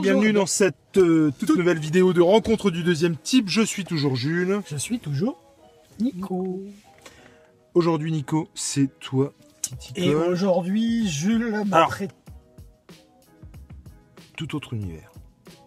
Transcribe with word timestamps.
Bonjour, 0.00 0.14
bienvenue 0.14 0.32
dans 0.32 0.46
cette 0.46 0.96
euh, 0.96 1.30
toute 1.38 1.54
nouvelle 1.58 1.78
vidéo 1.78 2.14
de 2.14 2.22
rencontre 2.22 2.70
du 2.70 2.82
deuxième 2.82 3.16
type. 3.18 3.50
Je 3.50 3.60
suis 3.60 3.84
toujours 3.84 4.16
Jules. 4.16 4.62
Je 4.66 4.76
suis 4.76 4.98
toujours 4.98 5.36
Nico. 6.00 6.62
Aujourd'hui, 7.74 8.10
Nico, 8.10 8.48
c'est 8.54 8.98
toi 8.98 9.34
t'y 9.78 9.92
Et 9.96 10.14
aujourd'hui, 10.14 11.06
Jules 11.06 11.64
m'a 11.66 11.84
prêté. 11.84 12.14
Tout 14.38 14.56
autre 14.56 14.72
univers. 14.72 15.12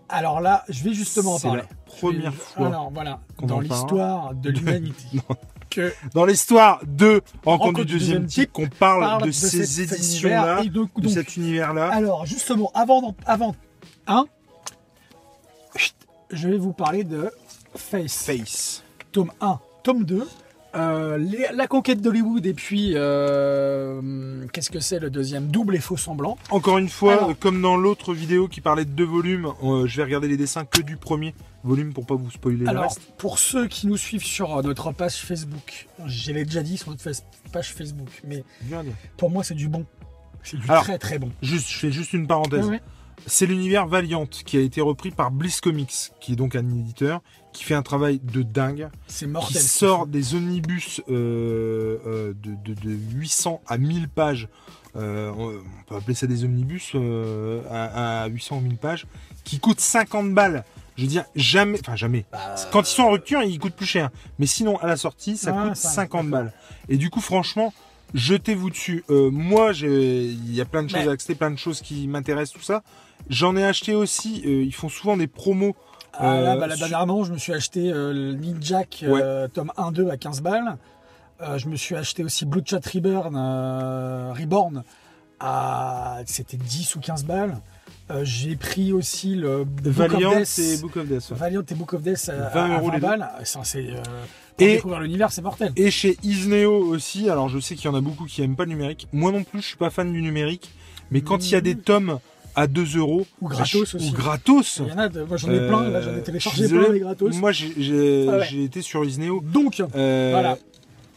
Alors 0.09 0.41
là, 0.41 0.63
je 0.67 0.83
vais 0.83 0.93
justement 0.93 1.35
en 1.35 1.37
C'est 1.37 1.47
parler. 1.49 1.61
la 1.61 1.91
première 1.93 2.31
vais- 2.31 2.37
fois 2.37 2.67
Alors 2.67 2.89
voilà, 2.89 3.19
dans 3.43 3.59
l'histoire 3.59 4.33
de 4.33 4.49
l'humanité. 4.49 5.19
que 5.69 5.93
Dans 6.15 6.25
l'histoire 6.25 6.81
de 6.87 7.21
Rencontre 7.45 7.83
du 7.83 7.93
deuxième 7.93 8.25
type, 8.25 8.51
qu'on 8.51 8.67
parle, 8.67 9.01
parle 9.01 9.25
de, 9.27 9.31
ces 9.31 9.81
éditions-là, 9.81 10.63
de 10.63 10.69
donc- 10.69 10.89
cet 11.07 11.37
univers-là. 11.37 11.89
Alors 11.91 12.25
justement, 12.25 12.71
avant, 12.73 13.15
avant, 13.27 13.55
hein, 14.07 14.25
chut, 15.75 15.95
je 16.31 16.47
vais 16.49 16.57
vous 16.57 16.73
parler 16.73 17.03
de 17.03 17.31
Face, 17.75 18.23
Face. 18.25 18.83
tome 19.11 19.31
1, 19.41 19.59
tome 19.83 20.03
2. 20.03 20.27
euh, 20.75 21.17
les- 21.19 21.47
la 21.53 21.67
conquête 21.67 22.01
d'Hollywood 22.01 22.45
et 22.47 22.53
puis 22.55 22.93
euh, 22.95 24.45
qu'est-ce 24.53 24.71
que 24.71 24.79
c'est 24.79 24.99
le 24.99 25.09
deuxième? 25.11 25.47
Double 25.47 25.75
et 25.75 25.79
faux 25.79 25.97
semblant 25.97 26.35
Encore 26.49 26.77
une 26.79 26.89
fois, 26.89 27.13
Alors. 27.13 27.39
comme 27.39 27.61
dans 27.61 27.77
l'autre 27.77 28.13
vidéo 28.13 28.47
qui 28.47 28.59
parlait 28.61 28.85
de 28.85 28.89
deux 28.89 29.05
volumes, 29.05 29.49
euh, 29.63 29.85
je 29.85 29.97
vais 29.97 30.03
regarder 30.03 30.27
les 30.27 30.37
dessins 30.37 30.65
que 30.65 30.81
du 30.81 30.97
premier 30.97 31.35
volume 31.63 31.93
pour 31.93 32.05
pas 32.07 32.15
vous 32.15 32.31
spoiler 32.31 32.57
le 32.63 32.69
Alors, 32.69 32.83
reste. 32.85 33.01
pour 33.17 33.37
ceux 33.37 33.67
qui 33.67 33.85
nous 33.87 33.97
suivent 33.97 34.25
sur 34.25 34.61
notre 34.63 34.91
page 34.91 35.17
Facebook, 35.17 35.87
je 36.07 36.31
l'ai 36.31 36.43
déjà 36.43 36.63
dit 36.63 36.77
sur 36.77 36.89
notre 36.89 37.03
page 37.51 37.73
Facebook, 37.73 38.09
mais 38.23 38.43
pour 39.17 39.29
moi 39.29 39.43
c'est 39.43 39.53
du 39.53 39.67
bon. 39.67 39.85
C'est 40.41 40.57
du 40.59 40.69
Alors, 40.69 40.83
très 40.83 40.97
très 40.97 41.19
bon. 41.19 41.29
Juste, 41.43 41.69
je 41.69 41.77
fais 41.77 41.91
juste 41.91 42.13
une 42.13 42.25
parenthèse. 42.27 42.65
Ouais, 42.65 42.71
ouais. 42.71 42.81
C'est 43.25 43.45
l'univers 43.45 43.87
Valiant 43.87 44.25
qui 44.25 44.57
a 44.57 44.61
été 44.61 44.81
repris 44.81 45.11
par 45.11 45.31
Bliss 45.31 45.61
Comics, 45.61 46.11
qui 46.19 46.33
est 46.33 46.35
donc 46.35 46.55
un 46.55 46.67
éditeur 46.67 47.21
qui 47.53 47.63
fait 47.63 47.75
un 47.75 47.83
travail 47.83 48.19
de 48.23 48.41
dingue, 48.41 48.89
C'est 49.07 49.25
qui 49.25 49.31
mortel. 49.31 49.61
sort 49.61 50.07
des 50.07 50.33
omnibus 50.35 51.01
euh, 51.09 51.97
euh, 52.07 52.33
de, 52.41 52.55
de- 52.73 52.79
de 52.79 52.89
800 53.13 53.61
à 53.67 53.77
1000 53.77 54.09
pages. 54.09 54.47
Euh, 54.95 55.31
on 55.37 55.53
peut 55.87 55.95
appeler 55.95 56.15
ça 56.15 56.27
des 56.27 56.43
omnibus 56.43 56.93
à, 57.69 58.23
à 58.23 58.27
800 58.27 58.57
ou 58.57 58.61
1000 58.61 58.77
pages, 58.77 59.05
qui 59.43 59.59
coûtent 59.59 59.79
50 59.79 60.33
balles. 60.33 60.63
Je 60.95 61.03
veux 61.03 61.07
dire, 61.07 61.25
jamais, 61.35 61.79
enfin 61.79 61.95
jamais. 61.95 62.25
Bah, 62.31 62.55
Quand 62.71 62.81
ils 62.81 62.93
sont 62.93 63.03
en 63.03 63.11
rupture, 63.11 63.41
ils 63.41 63.57
coûtent 63.59 63.73
plus 63.75 63.85
cher. 63.87 64.09
Mais 64.37 64.45
sinon, 64.45 64.77
à 64.77 64.85
la 64.87 64.95
sortie, 64.97 65.37
ça 65.37 65.51
Ouais, 65.51 65.69
coûte 65.69 65.75
ça, 65.75 65.89
50 65.89 66.25
d'accord. 66.25 66.45
balles. 66.45 66.53
Et 66.89 66.97
du 66.97 67.09
coup, 67.09 67.21
franchement, 67.21 67.73
jetez-vous 68.13 68.69
dessus. 68.69 69.03
Euh, 69.09 69.31
moi, 69.31 69.71
il 69.73 70.53
y 70.53 70.61
a 70.61 70.65
plein 70.65 70.83
de 70.83 70.89
choses 70.89 70.99
Mais- 71.01 71.07
à 71.07 71.11
acheter, 71.13 71.33
plein 71.35 71.49
de 71.51 71.57
choses 71.57 71.81
qui 71.81 72.07
m'intéressent, 72.07 72.53
tout 72.59 72.65
ça. 72.65 72.83
J'en 73.29 73.55
ai 73.55 73.63
acheté 73.63 73.95
aussi. 73.95 74.41
euh, 74.45 74.63
ils 74.63 74.73
font 74.73 74.89
souvent 74.89 75.17
des 75.17 75.27
promos. 75.27 75.75
ah, 76.13 76.23
là, 76.41 76.53
euh, 76.53 76.59
bah, 76.59 76.67
là, 76.67 76.75
sur- 76.75 76.87
dernièrement, 76.87 77.23
je 77.23 77.33
me 77.33 77.37
suis 77.37 77.53
acheté 77.53 77.91
euh, 77.91 78.13
le 78.13 78.37
euh, 79.03 79.47
tome 79.47 79.71
1-2 79.77 80.09
à 80.09 80.17
15 80.17 80.41
balles. 80.41 80.77
Euh, 81.41 81.57
je 81.57 81.67
me 81.67 81.75
suis 81.75 81.95
acheté 81.95 82.23
aussi 82.23 82.45
Blue 82.45 82.61
Chat 82.65 82.85
Reborn, 82.85 83.35
euh, 83.35 84.33
Reborn 84.39 84.83
à 85.39 86.19
c'était 86.25 86.57
10 86.57 86.95
ou 86.95 86.99
15 86.99 87.25
balles. 87.25 87.57
Euh, 88.11 88.21
J'ai 88.23 88.55
pris 88.55 88.91
aussi 88.93 89.35
le 89.35 89.63
Book 89.63 89.87
of 89.87 89.93
Valiant 89.93 90.35
Death. 90.39 90.59
et 90.59 90.77
Book 90.77 90.97
of 90.97 91.07
Death. 91.07 91.29
ouais. 91.31 91.37
Valiant 91.37 91.63
et 91.69 91.73
Book 91.75 91.93
of 91.93 92.01
Death 92.01 92.29
à, 92.29 92.49
20 92.49 92.63
à 92.65 92.77
euros 92.77 92.87
20 92.87 92.93
les 92.93 92.99
balles. 92.99 93.29
Ça, 93.45 93.61
c'est, 93.63 93.79
euh, 93.89 93.95
pour 94.57 94.67
Et- 94.67 94.75
découvrir 94.75 94.99
l'univers, 95.01 95.31
c'est 95.31 95.41
mortel. 95.41 95.71
Et 95.75 95.89
chez 95.89 96.17
Isneo 96.23 96.71
aussi, 96.85 97.29
alors 97.29 97.49
je 97.49 97.59
sais 97.59 97.75
qu'il 97.75 97.85
y 97.85 97.87
en 97.87 97.95
a 97.95 98.01
beaucoup 98.01 98.25
qui 98.25 98.41
aiment 98.43 98.55
pas 98.55 98.65
le 98.65 98.69
numérique. 98.69 99.07
Moi 99.13 99.31
non 99.31 99.43
plus, 99.43 99.61
je 99.61 99.67
suis 99.67 99.77
pas 99.77 99.89
fan 99.89 100.11
du 100.11 100.21
numérique. 100.21 100.69
Mais 101.11 101.21
quand 101.21 101.45
il 101.47 101.51
y 101.51 101.55
a 101.55 101.61
des 101.61 101.75
tomes 101.77 102.19
à 102.55 102.67
2 102.67 102.97
euros, 102.97 103.25
Ou 103.41 103.47
gratos 103.49 103.95
aussi. 103.95 104.09
Ou 104.09 104.13
gratos. 104.13 104.81
Il 104.85 104.89
y 104.89 104.91
en 104.93 104.97
a, 104.99 105.09
de- 105.09 105.23
moi 105.23 105.37
j'en 105.37 105.49
ai 105.51 105.59
Euh, 105.59 105.67
plein, 105.67 105.89
là 105.89 106.01
j'en 106.01 106.15
ai 106.15 106.21
téléchargé 106.23 106.67
plein 106.67 106.89
les 106.91 106.99
gratos. 106.99 107.35
Moi 107.37 107.51
j'ai 107.51 108.27
Ah 108.29 108.37
ouais. 108.37 108.45
j'ai 108.49 108.63
été 108.63 108.81
sur 108.81 109.03
Isneo. 109.05 109.41
Donc, 109.41 109.81
Euh, 109.95 110.29
Voilà. 110.33 110.57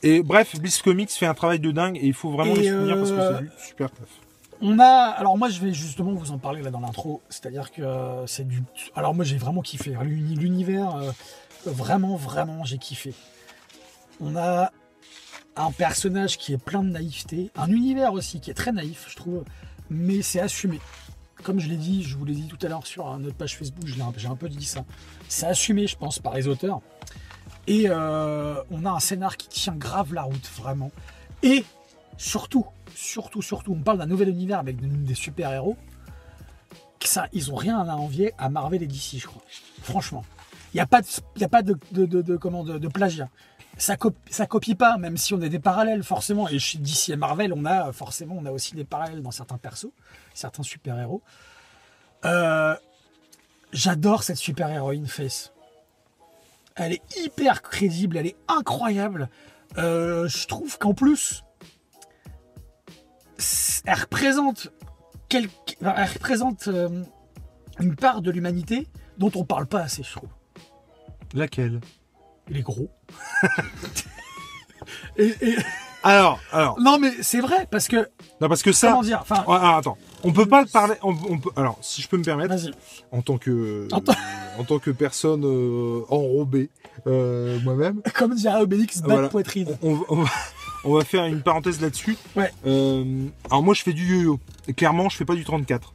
Et 0.02 0.22
bref, 0.22 0.58
Bliss 0.60 0.82
Comics 0.82 1.10
fait 1.10 1.26
un 1.26 1.34
travail 1.34 1.58
de 1.58 1.70
dingue 1.72 1.96
et 1.96 2.06
il 2.06 2.14
faut 2.14 2.30
vraiment 2.30 2.54
Et, 2.54 2.60
les 2.60 2.68
soutenir 2.68 2.96
parce 2.96 3.10
que 3.10 3.16
euh, 3.16 3.36
c'est 3.38 3.44
du 3.44 3.50
super 3.66 3.90
taf. 3.90 4.06
on 4.60 4.78
a. 4.78 4.84
Alors, 4.84 5.36
moi 5.36 5.48
je 5.48 5.60
vais 5.60 5.72
justement 5.72 6.12
vous 6.12 6.30
en 6.32 6.38
parler 6.38 6.62
là 6.62 6.70
dans 6.70 6.80
l'intro. 6.80 7.22
C'est-à-dire 7.28 7.70
que 7.72 7.82
c'est 8.26 8.46
du. 8.46 8.62
Alors, 8.94 9.14
moi 9.14 9.24
j'ai 9.24 9.36
vraiment 9.38 9.62
kiffé. 9.62 9.94
L'uni- 10.02 10.36
L'univers, 10.36 10.94
euh, 10.96 11.10
vraiment, 11.66 12.16
vraiment, 12.16 12.64
j'ai 12.64 12.78
kiffé. 12.78 13.14
On 14.20 14.36
a 14.36 14.70
un 15.56 15.70
personnage 15.72 16.36
qui 16.38 16.52
est 16.52 16.58
plein 16.62 16.82
de 16.84 16.90
naïveté, 16.90 17.50
un 17.56 17.68
univers 17.70 18.12
aussi 18.12 18.40
qui 18.40 18.50
est 18.50 18.54
très 18.54 18.72
naïf, 18.72 19.06
je 19.08 19.16
trouve, 19.16 19.42
mais 19.90 20.20
c'est 20.22 20.40
assumé. 20.40 20.78
Comme 21.42 21.60
je 21.60 21.68
l'ai 21.68 21.76
dit, 21.76 22.02
je 22.02 22.16
vous 22.16 22.24
l'ai 22.24 22.34
dit 22.34 22.48
tout 22.48 22.58
à 22.62 22.68
l'heure 22.68 22.86
sur 22.86 23.16
notre 23.18 23.36
page 23.36 23.56
Facebook, 23.56 23.86
j'ai 23.86 24.28
un 24.28 24.36
peu 24.36 24.48
dit 24.48 24.64
ça. 24.64 24.84
C'est 25.28 25.46
assumé, 25.46 25.86
je 25.86 25.96
pense, 25.96 26.18
par 26.18 26.34
les 26.34 26.48
auteurs. 26.48 26.80
Et 27.66 27.84
euh, 27.88 28.62
on 28.70 28.84
a 28.84 28.90
un 28.90 29.00
scénar 29.00 29.36
qui 29.36 29.48
tient 29.48 29.74
grave 29.74 30.14
la 30.14 30.22
route, 30.22 30.50
vraiment. 30.56 30.90
Et 31.42 31.64
surtout, 32.16 32.66
surtout, 32.94 33.42
surtout, 33.42 33.72
on 33.72 33.82
parle 33.82 33.98
d'un 33.98 34.06
nouvel 34.06 34.28
univers 34.28 34.58
avec 34.58 34.76
des, 34.80 35.14
super-héros. 35.14 35.76
ils 37.32 37.52
ont 37.52 37.56
rien 37.56 37.78
à 37.78 37.94
envier 37.94 38.32
à 38.38 38.48
Marvel 38.48 38.82
et 38.82 38.86
DC, 38.86 39.18
je 39.18 39.26
crois. 39.26 39.42
Franchement. 39.82 40.24
Il 40.74 40.76
n'y 40.76 40.80
a 40.80 40.86
pas 40.86 41.62
de 41.62 42.88
plagiat. 42.88 43.28
Ça, 43.76 43.96
copie, 43.96 44.74
pas, 44.74 44.96
même 44.96 45.16
si 45.18 45.34
on 45.34 45.42
a 45.42 45.48
des 45.48 45.58
parallèles, 45.58 46.02
forcément. 46.02 46.48
Et 46.48 46.58
chez 46.58 46.78
DC 46.78 47.10
et 47.10 47.16
Marvel, 47.16 47.52
on 47.52 47.64
a 47.66 47.92
forcément 47.92 48.36
on 48.38 48.46
a 48.46 48.50
aussi 48.50 48.74
des 48.74 48.84
parallèles 48.84 49.22
dans 49.22 49.30
certains 49.30 49.58
persos, 49.58 49.92
certains 50.34 50.62
super-héros. 50.62 51.22
Euh, 52.24 52.74
J'adore 53.72 54.22
cette 54.22 54.38
super-héroïne 54.38 55.06
Face. 55.06 55.52
Elle 56.76 56.92
est 56.92 57.02
hyper 57.18 57.62
crédible, 57.62 58.16
elle 58.16 58.26
est 58.26 58.36
incroyable. 58.48 59.28
Euh, 59.76 60.28
je 60.28 60.46
trouve 60.46 60.78
qu'en 60.78 60.94
plus, 60.94 61.44
elle 63.84 63.98
représente 63.98 64.70
euh, 66.68 67.02
une 67.78 67.96
part 67.96 68.22
de 68.22 68.30
l'humanité 68.30 68.88
dont 69.18 69.32
on 69.34 69.44
parle 69.44 69.66
pas 69.66 69.80
assez, 69.80 70.02
je 70.02 70.12
trouve. 70.12 70.30
Laquelle? 71.34 71.80
Il 72.50 72.56
est 72.58 72.62
gros. 72.62 72.90
et, 75.16 75.34
et- 75.40 75.56
Alors, 76.02 76.38
alors, 76.52 76.78
non 76.80 76.98
mais 77.00 77.10
c'est 77.22 77.40
vrai 77.40 77.66
parce 77.70 77.88
que 77.88 78.08
non 78.40 78.48
parce 78.48 78.62
que 78.62 78.70
ça. 78.70 78.90
comment 78.90 79.02
dire, 79.02 79.18
enfin, 79.22 79.44
attends, 79.76 79.98
on 80.22 80.32
peut 80.32 80.46
pas 80.46 80.64
parler. 80.66 80.94
On, 81.02 81.16
on 81.28 81.38
peut, 81.38 81.50
alors, 81.56 81.78
si 81.80 82.00
je 82.02 82.08
peux 82.08 82.16
me 82.16 82.22
permettre, 82.22 82.54
vas-y. 82.54 82.70
en 83.10 83.22
tant 83.22 83.38
que 83.38 83.88
En 83.90 84.00
tant- 84.00 84.14
en 84.58 84.64
tant 84.64 84.78
que 84.78 84.90
personne 84.92 85.44
euh, 85.44 86.02
enrobée 86.08 86.70
euh, 87.08 87.58
moi-même, 87.64 88.02
Comme 88.14 88.34
dirait 88.36 88.60
Obélix, 88.60 89.00
bas 89.00 89.14
Voilà. 89.14 89.28
poitrine. 89.28 89.76
on, 89.82 89.98
on 90.08 90.22
va, 90.22 90.30
on 90.84 90.94
va 90.94 91.04
faire 91.04 91.24
une 91.24 91.42
parenthèse 91.42 91.80
là-dessus. 91.80 92.16
Ouais. 92.36 92.52
Euh, 92.66 93.24
alors 93.50 93.62
moi, 93.64 93.74
je 93.74 93.82
fais 93.82 93.92
du 93.92 94.06
yo-yo. 94.06 94.38
Clairement, 94.76 95.08
je 95.08 95.16
fais 95.16 95.24
pas 95.24 95.34
du 95.34 95.44
34. 95.44 95.92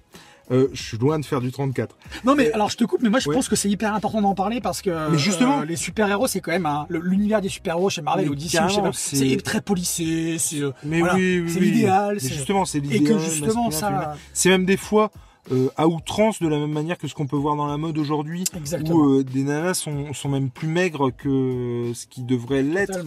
Euh, 0.51 0.67
je 0.73 0.81
suis 0.83 0.97
loin 0.97 1.17
de 1.17 1.25
faire 1.25 1.39
du 1.39 1.51
34. 1.51 1.95
Non 2.25 2.35
mais 2.35 2.51
alors 2.51 2.69
je 2.69 2.75
te 2.77 2.83
coupe, 2.83 3.01
mais 3.01 3.09
moi 3.09 3.19
je 3.19 3.29
Ouais. 3.29 3.35
pense 3.35 3.47
que 3.47 3.55
c'est 3.55 3.69
hyper 3.69 3.93
important 3.93 4.21
d'en 4.21 4.35
parler 4.35 4.59
parce 4.59 4.81
que 4.81 5.11
Mais 5.11 5.17
justement. 5.17 5.61
euh, 5.61 5.65
les 5.65 5.75
super-héros 5.77 6.27
c'est 6.27 6.41
quand 6.41 6.51
même 6.51 6.67
l'univers 6.89 7.39
des 7.41 7.49
super-héros 7.49 7.89
chez 7.89 8.01
Marvel 8.01 8.29
ou 8.29 8.35
DC, 8.35 8.57
c'est- 8.93 9.43
très 9.43 9.61
policé, 9.61 10.35
c'est 10.39 10.59
euh, 10.61 10.71
voilà, 10.83 11.15
oui, 11.15 11.39
oui, 11.39 11.49
c'est 11.51 11.59
oui. 11.59 11.71
l'idéal, 11.71 12.19
c'est- 12.19 12.27
justement, 12.33 12.65
c'est 12.65 12.79
et 12.79 12.81
l'idéal. 12.81 13.03
que 13.17 13.19
justement 13.19 13.71
ça 13.71 14.15
C'est 14.33 14.49
même 14.49 14.65
des 14.65 14.77
fois 14.77 15.09
euh, 15.51 15.69
à 15.75 15.87
outrance 15.87 16.39
de 16.39 16.47
la 16.47 16.59
même 16.59 16.71
manière 16.71 16.99
que 16.99 17.07
ce 17.07 17.15
qu'on 17.15 17.25
peut 17.25 17.35
voir 17.35 17.55
dans 17.55 17.65
la 17.65 17.77
mode 17.77 17.97
aujourd'hui, 17.97 18.43
où 18.91 19.03
euh, 19.09 19.23
des 19.23 19.43
nanas 19.43 19.73
sont, 19.73 20.13
sont 20.13 20.29
même 20.29 20.51
plus 20.51 20.67
maigres 20.67 21.09
que 21.17 21.91
ce 21.95 22.05
qui 22.05 22.21
devrait 22.21 22.61
l'être. 22.61 22.99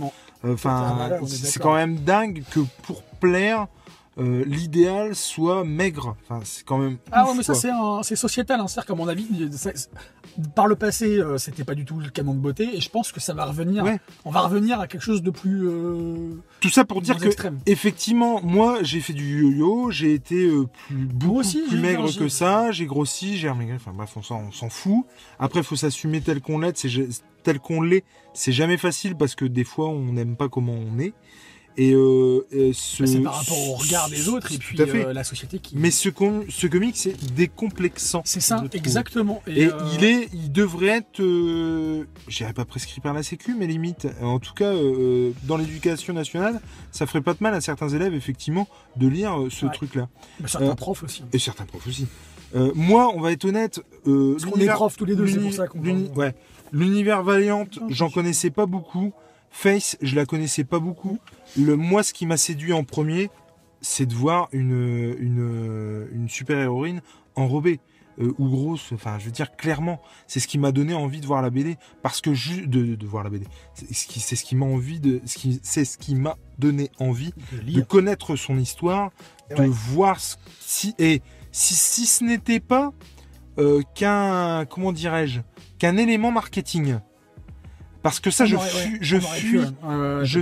Enfin, 0.46 1.10
c'est 1.26 1.60
quand 1.60 1.74
même 1.74 1.96
dingue 1.96 2.42
que 2.50 2.60
pour 2.82 3.02
plaire, 3.20 3.66
euh, 4.19 4.44
l'idéal 4.46 5.14
soit 5.16 5.64
maigre. 5.64 6.16
Enfin, 6.28 6.40
c'est 6.44 6.64
quand 6.64 6.78
même. 6.78 6.99
Ah 7.11 7.25
ouf, 7.25 7.31
ouais, 7.31 7.37
mais 7.38 7.43
ça 7.43 7.55
c'est 7.55 7.70
un- 7.70 8.02
c'est 8.02 8.16
sociétal, 8.16 8.61
hein. 8.61 8.66
c'est-à-dire 8.69 8.87
qu'à 8.88 8.94
mon 8.94 9.08
avis, 9.08 9.26
ça- 9.52 9.72
par 10.55 10.66
le 10.66 10.76
passé, 10.76 11.19
euh, 11.19 11.38
c'était 11.38 11.64
pas 11.64 11.75
du 11.75 11.84
tout 11.84 11.99
le 12.00 12.08
canon 12.11 12.34
de 12.34 12.38
beauté, 12.38 12.76
et 12.76 12.81
je 12.81 12.90
pense 12.90 13.12
que 13.12 13.20
ça 13.20 13.34
va 13.34 13.44
revenir. 13.44 13.84
Ouais. 13.84 13.99
On 14.25 14.31
va 14.31 14.40
revenir 14.40 14.81
à 14.81 14.87
quelque 14.87 15.02
chose 15.02 15.22
de 15.22 15.31
plus. 15.31 15.69
euh, 15.69 16.31
Tout 16.61 16.70
ça 16.70 16.84
pour 16.84 17.02
dire 17.02 17.16
que 17.19 17.26
extrême. 17.26 17.58
effectivement, 17.66 18.40
moi, 18.43 18.78
j'ai 18.82 19.00
fait 19.00 19.12
du 19.12 19.43
yo-yo, 19.43 19.90
j'ai 19.90 20.14
été 20.14 20.46
euh, 20.46 20.67
plus 20.88 20.96
beaucoup 21.06 21.38
aussi, 21.40 21.62
plus 21.69 21.78
maigre 21.78 22.08
que 22.17 22.28
ça, 22.28 22.70
j'ai 22.72 22.87
grossi, 22.87 23.37
j'ai 23.37 23.49
remaigré. 23.50 23.76
Enfin 23.76 23.93
bref, 23.94 24.10
on 24.17 24.22
s'en, 24.22 24.43
on 24.49 24.52
s'en 24.52 24.69
fout. 24.70 25.05
Après, 25.38 25.60
il 25.60 25.64
faut 25.64 25.76
s'assumer 25.76 26.20
tel 26.20 26.40
qu'on 26.40 26.58
l'est. 26.58 26.76
C'est 26.76 26.88
tel 27.43 27.58
qu'on 27.60 27.82
l'est, 27.82 28.05
c'est 28.32 28.52
jamais 28.52 28.78
facile 28.78 29.17
parce 29.17 29.34
que 29.34 29.44
des 29.44 29.64
fois, 29.64 29.88
on 29.88 30.12
n'aime 30.12 30.37
pas 30.37 30.49
comment 30.49 30.72
on 30.75 30.99
est. 30.99 31.12
Et 31.76 31.92
euh, 31.92 32.46
euh, 32.54 32.70
ce, 32.72 33.02
bah, 33.02 33.08
c'est 33.08 33.18
par 33.20 33.34
rapport 33.34 33.58
au 33.68 33.74
regard 33.74 34.08
des 34.08 34.28
autres 34.28 34.52
et 34.52 34.58
puis 34.58 34.80
euh, 34.80 35.12
la 35.12 35.24
société 35.24 35.58
qui. 35.58 35.76
Mais 35.76 35.90
ce, 35.90 36.08
com- 36.08 36.44
ce 36.48 36.66
comic, 36.68 36.96
c'est 36.96 37.16
décomplexant. 37.34 38.22
c'est 38.24 38.40
ça, 38.40 38.56
trouve. 38.56 38.68
exactement. 38.74 39.42
Et 39.48 39.66
euh, 39.66 39.72
il 39.96 40.04
est, 40.04 40.28
il 40.32 40.52
devrait 40.52 40.98
être, 40.98 41.20
euh, 41.20 42.04
je 42.28 42.36
dirais 42.36 42.52
pas 42.52 42.64
prescrit 42.64 43.00
par 43.00 43.12
la 43.12 43.22
Sécu, 43.22 43.56
mais 43.58 43.66
limite. 43.66 44.06
En 44.22 44.38
tout 44.38 44.54
cas, 44.54 44.72
euh, 44.72 45.32
dans 45.44 45.56
l'éducation 45.56 46.14
nationale, 46.14 46.60
ça 46.92 47.06
ferait 47.06 47.22
pas 47.22 47.32
de 47.32 47.38
mal 47.40 47.54
à 47.54 47.60
certains 47.60 47.88
élèves, 47.88 48.14
effectivement, 48.14 48.68
de 48.96 49.08
lire 49.08 49.40
euh, 49.40 49.50
ce 49.50 49.66
Ouais. 49.66 49.72
truc-là. 49.72 50.08
bah, 50.40 50.48
certains 50.48 50.68
euh, 50.68 50.74
profs 50.74 51.02
aussi. 51.02 51.22
Et 51.32 51.38
certains 51.38 51.64
profs 51.66 51.86
aussi. 51.88 52.06
Euh, 52.54 52.70
moi, 52.76 53.10
on 53.14 53.20
va 53.20 53.32
être 53.32 53.44
honnête. 53.46 53.80
Euh, 54.06 54.32
Parce 54.34 54.44
qu'on 54.44 54.50
est 54.52 54.54
l'univers- 54.58 54.74
profs 54.76 54.96
tous 54.96 55.04
les 55.06 55.16
deux, 55.16 55.26
c'est 55.26 55.40
pour 55.40 55.52
ça 55.52 55.66
qu'on 55.66 55.80
ouais. 55.80 56.34
L'univers 56.72 57.22
Valiant, 57.24 57.66
j'en 57.88 58.08
je- 58.08 58.14
connaissais 58.14 58.50
pas 58.50 58.66
beaucoup. 58.66 59.12
Face, 59.56 59.96
je 60.02 60.16
la 60.16 60.26
connaissais 60.26 60.64
pas 60.64 60.80
beaucoup. 60.80 61.18
Le, 61.56 61.76
moi, 61.76 62.02
ce 62.02 62.12
qui 62.12 62.26
m'a 62.26 62.36
séduit 62.36 62.72
en 62.72 62.82
premier, 62.82 63.30
c'est 63.80 64.04
de 64.04 64.12
voir 64.14 64.48
une, 64.50 65.14
une, 65.20 66.08
une 66.12 66.28
super-héroïne 66.28 67.00
enrobée. 67.36 67.78
euh, 68.20 68.32
ou 68.38 68.48
grosse, 68.48 68.92
enfin 68.92 69.18
je 69.18 69.24
veux 69.24 69.32
dire 69.32 69.56
clairement, 69.56 70.00
c'est 70.28 70.38
ce 70.38 70.46
qui 70.46 70.56
m'a 70.56 70.70
donné 70.70 70.94
envie 70.94 71.20
de 71.20 71.26
voir 71.26 71.42
la 71.42 71.50
BD, 71.50 71.76
parce 72.00 72.20
que 72.20 72.32
ju- 72.32 72.68
de, 72.68 72.94
de 72.94 73.06
voir 73.08 73.24
la 73.24 73.30
BD, 73.30 73.44
c'est 73.74 73.92
ce 73.92 74.06
qui, 74.06 74.20
c'est 74.20 74.36
ce 74.36 74.44
qui 74.44 74.54
m'a 74.54 74.66
envie 74.66 75.00
de, 75.00 75.20
ce 75.24 75.36
qui, 75.36 75.58
c'est 75.64 75.84
ce 75.84 75.98
qui 75.98 76.14
m'a 76.14 76.36
donné 76.56 76.90
envie 77.00 77.32
De 77.52 77.72
de 77.72 77.80
connaître 77.80 78.36
son 78.36 78.56
histoire, 78.56 79.10
de 79.50 79.56
Ouais. 79.62 79.66
voir 79.68 80.20
ce- 80.20 80.36
si 80.60 80.94
et 81.00 81.22
si, 81.50 81.74
si 81.74 82.06
ce 82.06 82.22
n'était 82.22 82.60
pas 82.60 82.92
euh, 83.58 83.82
qu'un 83.96 84.64
comment 84.66 84.92
dirais-je 84.92 85.40
qu'un 85.80 85.96
élément 85.96 86.30
marketing. 86.30 86.98
Parce 88.04 88.20
que 88.20 88.30
ça, 88.30 88.44
je, 88.46 88.54
aurait- 88.54 88.68
fuis- 88.68 88.92
ouais, 88.92 88.98
je 89.00 89.16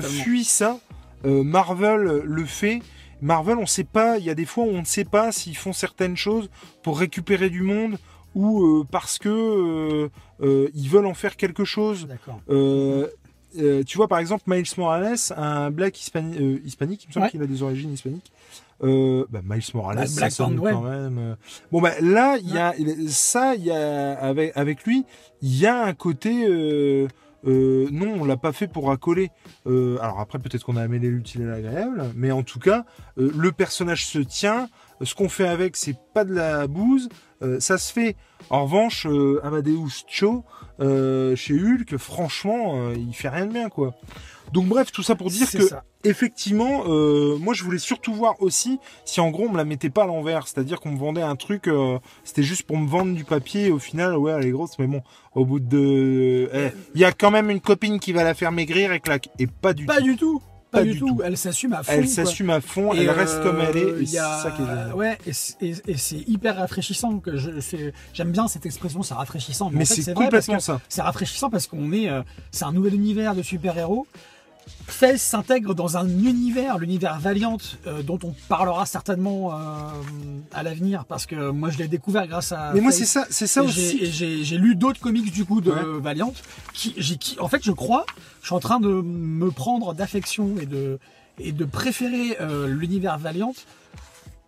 fuis, 0.00 0.43
je 0.44 0.49
ça. 0.49 0.79
Euh, 1.25 1.43
Marvel 1.43 2.20
le 2.25 2.44
fait. 2.44 2.82
Marvel, 3.23 3.56
on 3.56 3.67
sait 3.67 3.85
pas. 3.85 4.19
Il 4.19 4.25
y 4.25 4.31
a 4.31 4.35
des 4.35 4.44
fois 4.44 4.64
où 4.64 4.69
on 4.70 4.81
ne 4.81 4.85
sait 4.85 5.05
pas 5.05 5.31
s'ils 5.32 5.56
font 5.56 5.73
certaines 5.73 6.17
choses 6.17 6.50
pour 6.82 6.99
récupérer 6.99 7.49
du 7.50 7.62
monde 7.62 7.97
ou 8.35 8.64
euh, 8.64 8.85
parce 8.91 9.19
que 9.19 10.11
euh, 10.43 10.69
ils 10.75 10.88
veulent 10.88 11.06
en 11.06 11.14
faire 11.14 11.37
quelque 11.37 11.64
chose. 11.64 12.06
D'accord. 12.09 12.41
Tu 13.87 13.97
vois, 13.97 14.08
par 14.08 14.19
exemple, 14.19 14.44
Miles 14.47 14.65
Morales, 14.79 15.17
un 15.37 15.70
black 15.70 15.97
hispani- 15.99 16.61
hispanique, 16.65 17.05
il 17.05 17.08
me 17.08 17.12
semble 17.12 17.25
Ouais. 17.26 17.31
qu'il 17.31 17.43
a 17.43 17.47
des 17.47 17.62
origines 17.62 17.93
hispaniques. 17.93 18.32
Euh, 18.82 19.25
bah, 19.31 19.41
Miles 19.44 19.62
Morales, 19.75 19.99
Bah, 19.99 20.06
ça 20.06 20.17
Black 20.20 20.37
Panther, 20.37 20.70
quand 20.73 20.81
même. 20.82 21.37
Bon, 21.70 21.81
bah, 21.81 21.93
là, 22.00 22.38
il 22.38 22.53
y 22.53 22.58
a 22.58 22.75
ça, 23.08 23.55
il 23.55 23.65
y 23.65 23.70
a 23.70 24.15
avec, 24.15 24.50
avec 24.56 24.82
lui, 24.85 25.05
il 25.43 25.56
y 25.56 25.67
a 25.67 25.85
un 25.85 25.93
côté. 25.94 26.44
euh, 26.49 27.06
euh, 27.47 27.89
non, 27.91 28.15
on 28.21 28.25
l'a 28.25 28.37
pas 28.37 28.53
fait 28.53 28.69
pour 28.69 28.91
accoler. 28.91 29.31
Euh, 29.67 29.99
alors 30.00 30.21
après, 30.21 30.39
peut-être 30.39 30.65
qu'on 30.65 30.77
a 30.77 30.83
amélioré 30.83 31.15
l'utile 31.15 31.43
et 31.43 31.47
l'agréable, 31.47 32.05
mais 32.15 32.31
en 32.31 32.43
tout 32.43 32.59
cas, 32.59 32.85
euh, 33.19 33.31
le 33.37 33.53
personnage 33.53 34.06
se 34.06 34.19
tient. 34.19 34.69
Ce 35.03 35.15
qu'on 35.15 35.29
fait 35.29 35.49
avec, 35.49 35.77
c'est 35.77 35.97
pas 36.15 36.25
de 36.25 36.33
la 36.33 36.67
bouse. 36.67 37.09
Euh, 37.43 37.61
ça 37.61 37.79
se 37.79 37.93
fait. 37.93 38.17
En 38.50 38.65
revanche, 38.65 39.06
euh, 39.06 39.41
Amadeus 39.44 40.05
Cho, 40.09 40.44
euh, 40.81 41.37
chez 41.37 41.55
Hulk, 41.55 41.97
franchement, 41.97 42.91
il 42.93 43.15
fait 43.15 43.29
rien 43.29 43.47
de 43.47 43.53
bien, 43.53 43.69
quoi. 43.69 43.94
Donc 44.53 44.67
bref, 44.67 44.93
tout 44.93 45.03
ça 45.03 45.15
pour 45.15 45.31
dire 45.31 45.50
que 45.50 45.62
ça. 45.62 45.83
effectivement, 46.05 46.85
moi 47.39 47.55
je 47.55 47.65
voulais 47.65 47.79
surtout 47.79 48.12
voir 48.12 48.35
aussi 48.43 48.79
si 49.06 49.19
en 49.21 49.31
gros 49.31 49.47
on 49.47 49.53
me 49.53 49.56
la 49.56 49.65
mettait 49.65 49.89
pas 49.89 50.03
à 50.03 50.06
l'envers, 50.06 50.47
c'est-à-dire 50.47 50.79
qu'on 50.79 50.91
me 50.91 50.99
vendait 50.99 51.23
un 51.23 51.37
truc, 51.37 51.71
c'était 52.23 52.43
juste 52.43 52.65
pour 52.65 52.77
me 52.77 52.87
vendre 52.87 53.15
du 53.15 53.25
papier. 53.25 53.69
Et 53.69 53.71
au 53.71 53.79
final, 53.79 54.15
ouais, 54.19 54.33
elle 54.33 54.44
est 54.44 54.50
grosse, 54.50 54.79
mais 54.79 54.87
bon, 54.87 55.00
au 55.35 55.47
bout 55.47 55.59
de, 55.59 56.50
eh, 56.53 56.69
il 56.94 57.00
y 57.00 57.05
a 57.06 57.12
quand 57.12 57.31
même 57.31 57.49
une 57.49 57.62
copine 57.62 57.99
qui 57.99 58.12
va 58.12 58.25
la 58.25 58.35
faire 58.35 58.53
maigrir 58.53 58.93
et 58.93 59.00
claque, 59.00 59.31
et 59.39 59.47
pas 59.47 59.73
du 59.73 59.87
Pas 59.87 59.99
tout. 59.99 60.05
du 60.05 60.17
tout. 60.17 60.43
Pas, 60.73 60.79
Pas 60.79 60.85
du 60.85 60.93
du 60.93 60.99
tout. 61.01 61.09
tout. 61.09 61.21
Elle 61.23 61.37
s'assume 61.37 61.75
à 61.75 61.83
fond. 61.83 61.93
Elle 61.95 62.09
s'assume 62.09 62.49
à 62.51 62.61
fond, 62.63 62.93
Et, 62.95 63.03
elle 63.03 63.11
reste 63.11 63.35
euh, 63.35 63.43
comme 63.45 63.61
elle 63.61 63.77
est, 63.77 64.07
c'est 64.07 64.19
a- 64.19 64.41
ça 64.43 64.51
qui 64.53 64.63
est. 64.63 64.93
Ouais, 64.95 65.19
et 65.27 65.33
c'est- 65.35 65.63
et, 65.63 65.75
et 65.87 65.97
c'est 65.99 66.17
hyper 66.27 66.57
rafraîchissant. 66.57 67.19
que 67.19 67.37
je- 67.37 67.61
c'est- 67.61 67.93
J'aime 68.15 68.33
bien 68.33 68.49
cette 68.49 68.65
expression, 68.67 69.03
c'est 69.03 69.13
rafraîchissant. 69.15 69.69
Mais, 69.71 69.77
Mais 69.79 69.83
en 69.83 69.87
fait, 69.87 69.95
c'est 69.97 70.03
c'est 70.03 70.15
vrai 70.15 70.31
parce 70.31 70.47
complètement 70.47 70.57
que 70.57 70.63
ça. 70.63 70.81
c'est 70.89 71.03
rafraîchissant 71.03 71.51
parce 71.51 71.67
qu'on 71.67 71.93
est, 71.93 72.09
euh, 72.09 72.23
c'est 72.51 72.65
un 72.65 72.73
nouvel 72.73 72.95
univers 72.95 73.35
de 73.35 73.43
super-héros. 73.43 74.07
Fez 74.87 75.17
s'intègre 75.17 75.75
dans 75.75 75.97
un 75.97 76.06
univers, 76.09 76.79
l'univers 76.79 77.19
Valiant, 77.19 77.56
euh, 77.87 78.03
dont 78.03 78.19
on 78.25 78.35
parlera 78.49 78.85
certainement 78.85 79.53
euh, 79.53 79.56
à 80.53 80.62
l'avenir, 80.62 81.05
parce 81.06 81.25
que 81.26 81.50
moi 81.50 81.70
je 81.70 81.79
l'ai 81.79 81.88
découvert 81.88 82.26
grâce 82.26 82.53
à. 82.53 82.73
Mais 82.75 82.81
moi 82.81 82.91
Faith. 82.91 83.00
c'est 83.00 83.06
ça, 83.06 83.26
c'est 83.31 83.47
ça 83.47 83.62
Et 83.62 83.67
aussi. 83.67 83.99
j'ai- 83.99 84.05
Et 84.05 84.11
j'ai 84.11 84.44
j'ai 84.44 84.59
lu 84.59 84.75
d'autres 84.75 85.00
comics 85.00 85.32
du 85.32 85.44
coup 85.44 85.61
de 85.61 85.70
Ouais. 85.70 86.00
Valiant. 86.00 86.35
Qui, 86.75 86.94
en 87.38 87.49
fait, 87.49 87.62
je 87.64 87.73
crois, 87.73 88.05
je 88.43 88.47
suis 88.47 88.55
en 88.55 88.61
train 88.61 88.81
de 88.81 88.88
me 88.88 89.50
prendre 89.50 89.94
d'affection 89.94 90.56
et 90.61 90.67
de, 90.67 90.99
et 91.38 91.53
de 91.53 91.65
préférer 91.65 92.37
euh, 92.41 92.67
l'univers 92.69 93.19
Valiant 93.19 93.55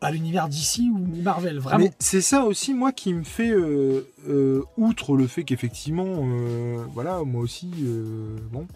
à 0.00 0.10
l'univers 0.10 0.49
DC 0.49 0.81
ou 0.93 0.99
Marvel. 1.22 1.58
Vraiment. 1.58 1.84
Mais 1.84 1.93
c'est 1.99 2.20
ça 2.20 2.44
aussi, 2.44 2.75
moi, 2.75 2.93
qui 2.93 3.14
me 3.14 3.25
fait, 3.25 3.50
euh, 3.50 4.06
euh, 4.28 4.62
outre 4.76 5.17
le 5.17 5.26
fait 5.26 5.44
qu'effectivement, 5.44 6.05
euh, 6.06 6.84
voilà, 6.93 7.22
moi 7.25 7.40
aussi, 7.40 7.70
bon, 8.52 8.67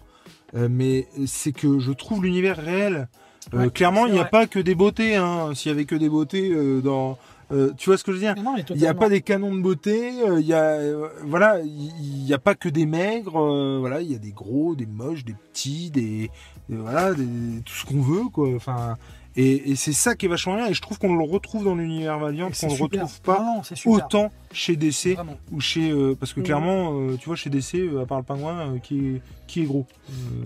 mais 0.53 1.07
c'est 1.25 1.51
que 1.51 1.79
je 1.79 1.91
trouve 1.91 2.23
l'univers 2.23 2.57
réel. 2.57 3.07
Euh, 3.53 3.57
Ouais, 3.65 3.69
clairement, 3.71 4.05
il 4.05 4.11
n'y 4.13 4.19
a 4.19 4.23
vrai. 4.23 4.29
pas 4.29 4.47
que 4.47 4.59
des 4.59 4.75
beautés. 4.75 5.15
Hein. 5.15 5.51
S'il 5.55 5.71
y 5.71 5.73
avait 5.73 5.85
que 5.85 5.95
des 5.95 6.09
beautés 6.09 6.51
euh, 6.51 6.81
dans, 6.81 7.17
euh, 7.51 7.71
tu 7.77 7.89
vois 7.89 7.97
ce 7.97 8.03
que 8.03 8.11
je 8.11 8.17
veux 8.17 8.21
dire? 8.21 8.35
Il 8.69 8.75
n'y 8.77 8.85
a 8.85 8.93
pas 8.93 9.09
des 9.09 9.21
canons 9.21 9.55
de 9.55 9.61
beauté. 9.61 10.11
euh, 10.27 10.39
Il 10.39 10.45
y 10.45 10.53
a, 10.53 10.63
euh, 10.73 11.07
voilà, 11.25 11.59
il 11.61 12.23
n'y 12.25 12.33
a 12.33 12.37
pas 12.37 12.53
que 12.53 12.69
des 12.69 12.85
maigres. 12.85 13.41
euh, 13.41 13.77
voilà, 13.79 14.01
il 14.01 14.11
y 14.11 14.15
a 14.15 14.19
des 14.19 14.31
gros, 14.31 14.75
des 14.75 14.85
moches, 14.85 15.23
des 15.25 15.33
petits, 15.53 15.89
des, 15.89 16.29
des- 16.69 16.75
voilà, 16.77 17.13
des- 17.13 17.61
tout 17.65 17.73
ce 17.73 17.85
qu'on 17.85 18.01
veut, 18.01 18.25
quoi. 18.31 18.49
Enfin, 18.55 18.97
et, 19.41 19.71
et 19.71 19.75
c'est 19.75 19.93
ça 19.93 20.15
qui 20.15 20.25
est 20.25 20.29
vachement 20.29 20.55
bien. 20.55 20.67
Et 20.67 20.73
je 20.73 20.81
trouve 20.81 20.97
qu'on 20.99 21.15
le 21.15 21.23
retrouve 21.23 21.63
dans 21.63 21.75
l'univers 21.75 22.19
Valiant, 22.19 22.49
qu'on 22.49 22.67
le 22.67 22.71
super. 22.73 23.01
retrouve 23.01 23.21
pas 23.21 23.39
Non, 23.39 23.61
non, 23.85 23.91
autant 23.93 24.31
chez 24.51 24.75
DC 24.75 25.13
Vraiment. 25.15 25.37
ou 25.51 25.59
chez 25.61 25.91
euh, 25.91 26.15
parce 26.19 26.33
que 26.33 26.39
Mhm. 26.39 26.45
clairement 26.45 26.93
euh, 26.99 27.17
tu 27.17 27.25
vois 27.27 27.35
chez 27.35 27.49
DC 27.49 27.75
euh, 27.75 28.01
à 28.01 28.05
part 28.05 28.17
le 28.19 28.23
pingouin 28.25 28.75
euh, 28.75 28.79
qui 28.79 29.15
est 29.15 29.21
qui 29.47 29.61
est 29.61 29.65
gros 29.65 29.85
Euh, 30.09 30.43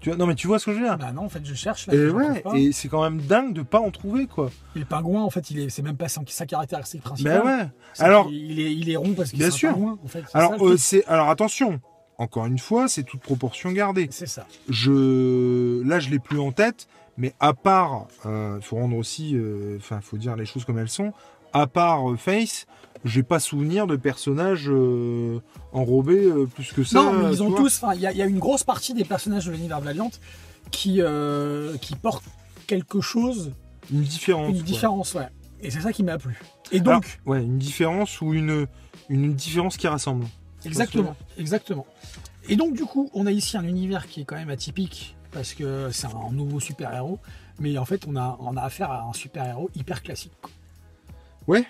tu 0.00 0.10
vois 0.10 0.18
non 0.18 0.26
mais 0.26 0.34
tu 0.34 0.46
vois 0.46 0.58
ce 0.58 0.66
que 0.66 0.72
je 0.72 0.78
veux 0.78 0.84
dire? 0.84 0.98
Bah 0.98 1.12
non, 1.12 1.22
en 1.24 1.28
fait, 1.28 1.40
je 1.44 1.54
cherche. 1.54 1.86
Là, 1.86 1.94
et 1.94 1.96
le 1.96 2.12
ouais 2.12 2.70
c'est 2.72 2.88
quand 2.88 3.02
même 3.02 3.20
dingue 3.20 3.52
de 3.54 3.62
pas 3.62 3.80
en 3.80 3.90
trouver 3.90 4.26
quoi 4.26 4.50
Et 4.76 4.78
le 4.80 4.84
pingouin, 4.84 5.22
en 5.22 5.30
fait, 5.30 5.50
il 5.50 5.58
est, 5.58 5.68
c'est 5.68 5.82
même 5.82 5.96
pas 5.96 6.08
sa 6.08 6.46
caractéristique 6.46 7.02
principale. 7.02 7.42
ben 7.44 7.60
ouais 7.62 7.68
C'est 7.94 8.04
alors 8.04 8.28
il 8.30 8.60
est, 8.60 8.72
il 8.74 8.90
est 8.90 8.96
rond 8.96 9.14
parce 9.14 9.30
qu'il 9.30 9.42
est 9.42 9.50
sûr. 9.50 9.70
un 9.70 9.72
pingouin. 9.74 9.98
En 10.04 10.08
fait, 10.08 10.22
alors 10.34 10.52
le 10.64 10.72
euh, 10.72 10.76
c'est 10.76 11.04
alors 11.06 11.28
attention 11.30 11.80
encore 12.18 12.46
une 12.46 12.58
fois 12.58 12.88
c'est 12.88 13.02
toute 13.02 13.20
proportion 13.20 13.72
gardée 13.72 14.08
c'est 14.10 14.26
ça. 14.26 14.46
je 14.70 15.82
là 15.86 15.98
je 16.00 16.08
l'ai 16.10 16.18
plus 16.18 16.38
en 16.38 16.50
tête 16.52 16.88
mais 17.18 17.34
à 17.40 17.52
part 17.54 18.06
il 18.24 18.60
faut 18.62 18.76
rendre 18.76 18.96
aussi 18.96 19.34
euh, 19.36 19.76
enfin 19.78 20.00
faut 20.00 20.16
dire 20.18 20.36
les 20.36 20.46
choses 20.46 20.64
comme 20.64 20.78
elles 20.78 20.88
sont 20.88 21.12
à 21.52 21.66
part 21.66 22.10
euh, 22.10 22.16
Face 22.16 22.66
j'ai 23.04 23.22
pas 23.22 23.38
souvenir 23.38 23.86
de 23.86 23.94
personnages 23.96 24.68
euh, 24.68 25.38
enrobés 25.72 26.24
euh, 26.24 26.46
plus 26.46 26.72
que 26.72 26.82
ça 26.82 26.98
non, 26.98 27.12
mais 27.12 27.32
ils 27.32 27.42
ont 27.42 27.52
tous. 27.52 27.80
enfin, 27.82 27.94
Il 27.94 28.00
y, 28.00 28.06
a- 28.06 28.10
il 28.12 28.18
y 28.18 28.22
a 28.22 28.26
une 28.26 28.38
grosse 28.40 28.64
partie 28.64 28.94
des 28.94 29.04
personnages 29.04 29.46
de 29.46 29.52
l'univers 29.52 29.80
Valiant 29.80 30.10
qui, 30.72 31.00
euh, 31.00 31.76
qui 31.76 31.94
portent 31.94 32.24
quelque 32.66 33.00
chose, 33.00 33.52
une 33.92 34.00
différence 34.02 34.48
une 34.48 34.56
quoi. 34.56 34.62
différence, 34.64 35.14
ouais. 35.14 35.28
Et 35.60 35.70
c'est 35.70 35.80
ça 35.82 35.92
qui 35.92 36.02
m'a 36.02 36.18
plu. 36.18 36.36
Et 36.72 36.80
Alors, 36.80 36.94
donc, 36.94 37.20
ouais, 37.26 37.42
une 37.42 37.58
différence 37.58 38.20
ou 38.20 38.34
une, 38.34 38.66
une 39.08 39.34
différence 39.34 39.76
qui 39.76 39.86
rassemble. 39.86 40.26
exactement, 40.64 41.14
exactement. 41.38 41.86
Et 42.48 42.56
donc, 42.56 42.74
du 42.74 42.84
coup, 42.84 43.08
on 43.14 43.26
a 43.26 43.30
ici 43.30 43.56
un 43.56 43.64
univers 43.64 44.06
qui 44.08 44.22
est 44.22 44.24
quand 44.24 44.36
même 44.36 44.50
atypique 44.50 45.15
parce 45.36 45.52
que 45.52 45.90
c'est 45.92 46.06
un 46.06 46.32
nouveau 46.32 46.60
super-héros, 46.60 47.18
mais 47.60 47.76
en 47.76 47.84
fait, 47.84 48.06
on 48.08 48.16
a, 48.16 48.38
on 48.40 48.56
a 48.56 48.62
affaire 48.62 48.90
à 48.90 49.02
un 49.02 49.12
super-héros 49.12 49.68
hyper 49.76 50.02
classique. 50.02 50.32
quoi. 50.40 50.50
Ouais. 51.46 51.64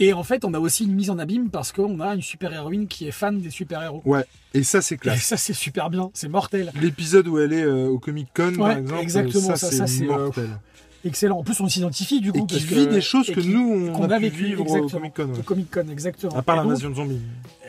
Et 0.00 0.12
en 0.12 0.22
fait, 0.22 0.44
on 0.44 0.54
a 0.54 0.60
aussi 0.60 0.84
une 0.84 0.94
mise 0.94 1.10
en 1.10 1.18
abîme 1.18 1.50
parce 1.50 1.72
qu'on 1.72 1.98
a 1.98 2.14
une 2.14 2.22
super-héroïne 2.22 2.86
qui 2.86 3.08
est 3.08 3.10
fan 3.10 3.40
des 3.40 3.50
super-héros. 3.50 4.00
Ouais, 4.04 4.24
et 4.54 4.62
ça 4.62 4.80
c'est 4.80 4.94
Et 4.94 4.98
classe. 4.98 5.22
ça, 5.24 5.36
c'est 5.36 5.52
super 5.52 5.90
bien, 5.90 6.10
c'est 6.14 6.28
mortel. 6.28 6.70
L'épisode 6.80 7.26
où 7.26 7.38
elle 7.40 7.52
est 7.52 7.64
euh, 7.64 7.88
au 7.88 7.98
Comic 7.98 8.28
Con, 8.32 8.52
par 8.56 8.68
Ouais, 8.68 8.78
exemple, 8.78 9.02
exactement, 9.02 9.56
ça, 9.56 9.56
ça- 9.56 9.86
c'est 9.88 10.04
euh, 10.04 10.06
mortel. 10.06 10.48
Excellent. 11.04 11.38
En 11.38 11.42
plus, 11.44 11.60
on 11.60 11.68
s'identifie 11.68 12.20
du 12.20 12.30
coup. 12.32 12.38
et 12.38 12.46
qui 12.46 12.58
vit 12.60 12.86
des 12.86 13.00
choses 13.00 13.28
et 13.30 13.32
que 13.32 13.40
nous, 13.40 13.88
on 13.88 13.92
qu'on 13.92 14.10
a, 14.10 14.16
a 14.16 14.18
vécu, 14.18 14.44
vivre 14.46 14.62
au 14.62 14.76
exactement. 14.76 15.10
Comic 15.10 15.14
Con. 15.14 15.40
au 15.40 15.42
Comic 15.42 15.70
Con, 15.70 15.86
exactement. 15.90 16.36
À 16.36 16.42
part 16.42 16.56
Et 16.56 16.58
l'invasion 16.58 16.90
de 16.90 16.94
zombies. 16.94 17.20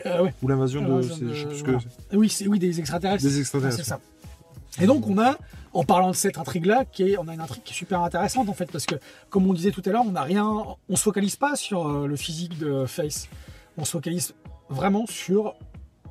euh, 0.06 0.22
ouais. 0.24 0.34
Ou 0.42 0.48
l'invasion 0.48 0.82
de... 0.82 1.02
De- 1.02 1.02
Je 1.02 1.08
sais 1.12 1.46
plus 1.46 1.56
ce 1.58 1.62
que 1.62 1.70
voilà. 1.70 1.80
c'est. 2.10 2.16
Oui, 2.16 2.28
c'est 2.28 2.46
oui 2.48 2.58
des 2.58 2.78
extraterrestres. 2.80 3.22
Des 3.24 3.34
Ouais, 3.34 3.40
extraterrestres. 3.40 3.76
c'est 3.84 3.88
ça. 3.88 4.00
Et 4.80 4.86
donc 4.86 5.06
on 5.06 5.18
a, 5.18 5.36
en 5.72 5.84
parlant 5.84 6.10
de 6.10 6.16
cette 6.16 6.38
intrigue-là, 6.38 6.84
qui 6.84 7.02
est, 7.10 7.18
on 7.18 7.28
a 7.28 7.34
une 7.34 7.40
intrigue 7.40 7.62
qui 7.62 7.72
est 7.72 7.76
super 7.76 8.00
intéressante 8.02 8.48
en 8.48 8.54
fait, 8.54 8.70
parce 8.70 8.86
que 8.86 8.94
comme 9.28 9.46
on 9.48 9.52
disait 9.52 9.70
tout 9.70 9.82
à 9.86 9.90
l'heure, 9.90 10.04
on 10.06 10.12
n'a 10.12 10.22
rien, 10.22 10.46
on 10.88 10.96
se 10.96 11.02
focalise 11.02 11.36
pas 11.36 11.56
sur 11.56 11.86
euh, 11.88 12.06
le 12.06 12.16
physique 12.16 12.58
de 12.58 12.86
Face, 12.86 13.28
on 13.76 13.84
se 13.84 13.90
focalise 13.92 14.34
vraiment 14.68 15.06
sur 15.06 15.54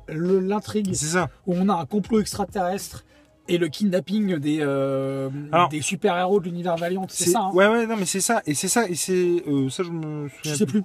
l'intrigue 0.08 0.92
C'est 0.94 1.06
ça. 1.06 1.28
où 1.46 1.54
on 1.54 1.68
a 1.68 1.74
un 1.74 1.86
complot 1.86 2.20
extraterrestre 2.20 3.04
et 3.48 3.58
le 3.58 3.68
kidnapping 3.68 4.36
des, 4.38 4.58
euh, 4.60 5.28
des 5.70 5.80
super-héros 5.82 6.40
de 6.40 6.44
l'univers 6.44 6.76
Valiant, 6.76 7.06
c'est 7.08 7.30
ça. 7.30 7.40
hein 7.40 7.50
Ouais, 7.52 7.66
ouais, 7.66 7.86
non, 7.86 7.96
mais 7.96 8.04
c'est 8.06 8.20
ça. 8.20 8.42
Et 8.46 8.54
c'est 8.54 8.68
ça. 8.68 8.88
Et 8.88 8.94
c'est... 8.94 9.42
euh, 9.48 9.68
ça, 9.70 9.82
je 9.82 9.90
me 9.90 10.28
Je 10.28 10.34
souviens 10.36 10.54
sais 10.54 10.66
plus. 10.66 10.82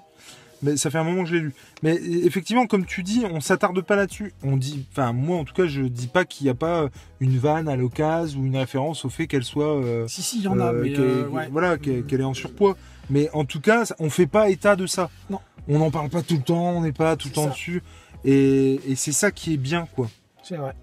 Mais 0.65 0.77
ça 0.77 0.89
fait 0.89 0.97
un 0.97 1.03
moment 1.03 1.23
que 1.23 1.29
je 1.29 1.35
l'ai 1.35 1.41
lu. 1.41 1.53
Mais 1.83 1.93
euh, 1.93 2.25
effectivement, 2.25 2.65
comme 2.65 2.85
tu 2.85 3.03
dis, 3.03 3.23
on 3.31 3.39
s'attarde 3.39 3.79
pas 3.81 3.95
là-dessus. 3.95 4.33
On 4.43 4.57
dit, 4.57 4.85
enfin 4.91 5.13
moi 5.13 5.37
en 5.37 5.45
tout 5.45 5.53
cas, 5.53 5.67
je 5.67 5.83
dis 5.83 6.07
pas 6.07 6.25
qu'il 6.25 6.45
n'y 6.45 6.49
a 6.49 6.55
pas 6.55 6.89
une 7.19 7.37
vanne 7.37 7.69
à 7.69 7.75
l'occasion 7.75 8.41
ou 8.41 8.45
une 8.45 8.57
référence 8.57 9.05
au 9.05 9.09
fait 9.09 9.27
qu'elle 9.27 9.43
soit, 9.43 9.75
euh, 9.77 10.07
Si 10.07 10.21
si, 10.21 10.39
il 10.39 10.43
y 10.43 10.47
en 10.47 10.59
a, 10.59 10.73
euh, 10.73 10.81
mais 10.83 10.99
euh, 10.99 11.27
ouais. 11.29 11.47
voilà, 11.51 11.77
qu'elle 11.77 12.19
est 12.19 12.23
en 12.23 12.33
surpoids. 12.33 12.75
Mais 13.09 13.29
en 13.33 13.45
tout 13.45 13.61
cas, 13.61 13.83
on 13.99 14.09
fait 14.09 14.25
pas 14.25 14.49
état 14.49 14.75
de 14.75 14.87
ça. 14.87 15.11
Non. 15.29 15.39
On 15.67 15.77
n'en 15.79 15.91
parle 15.91 16.09
pas 16.09 16.23
tout 16.23 16.35
le 16.35 16.41
temps, 16.41 16.71
on 16.71 16.81
n'est 16.81 16.91
pas 16.91 17.15
tout 17.15 17.27
le 17.27 17.33
temps 17.35 17.43
ça. 17.43 17.49
dessus. 17.51 17.83
Et, 18.23 18.79
et 18.87 18.95
c'est 18.95 19.11
ça 19.11 19.29
qui 19.31 19.53
est 19.53 19.57
bien, 19.57 19.87
quoi. 19.95 20.09
C'est 20.41 20.57
vrai. 20.57 20.73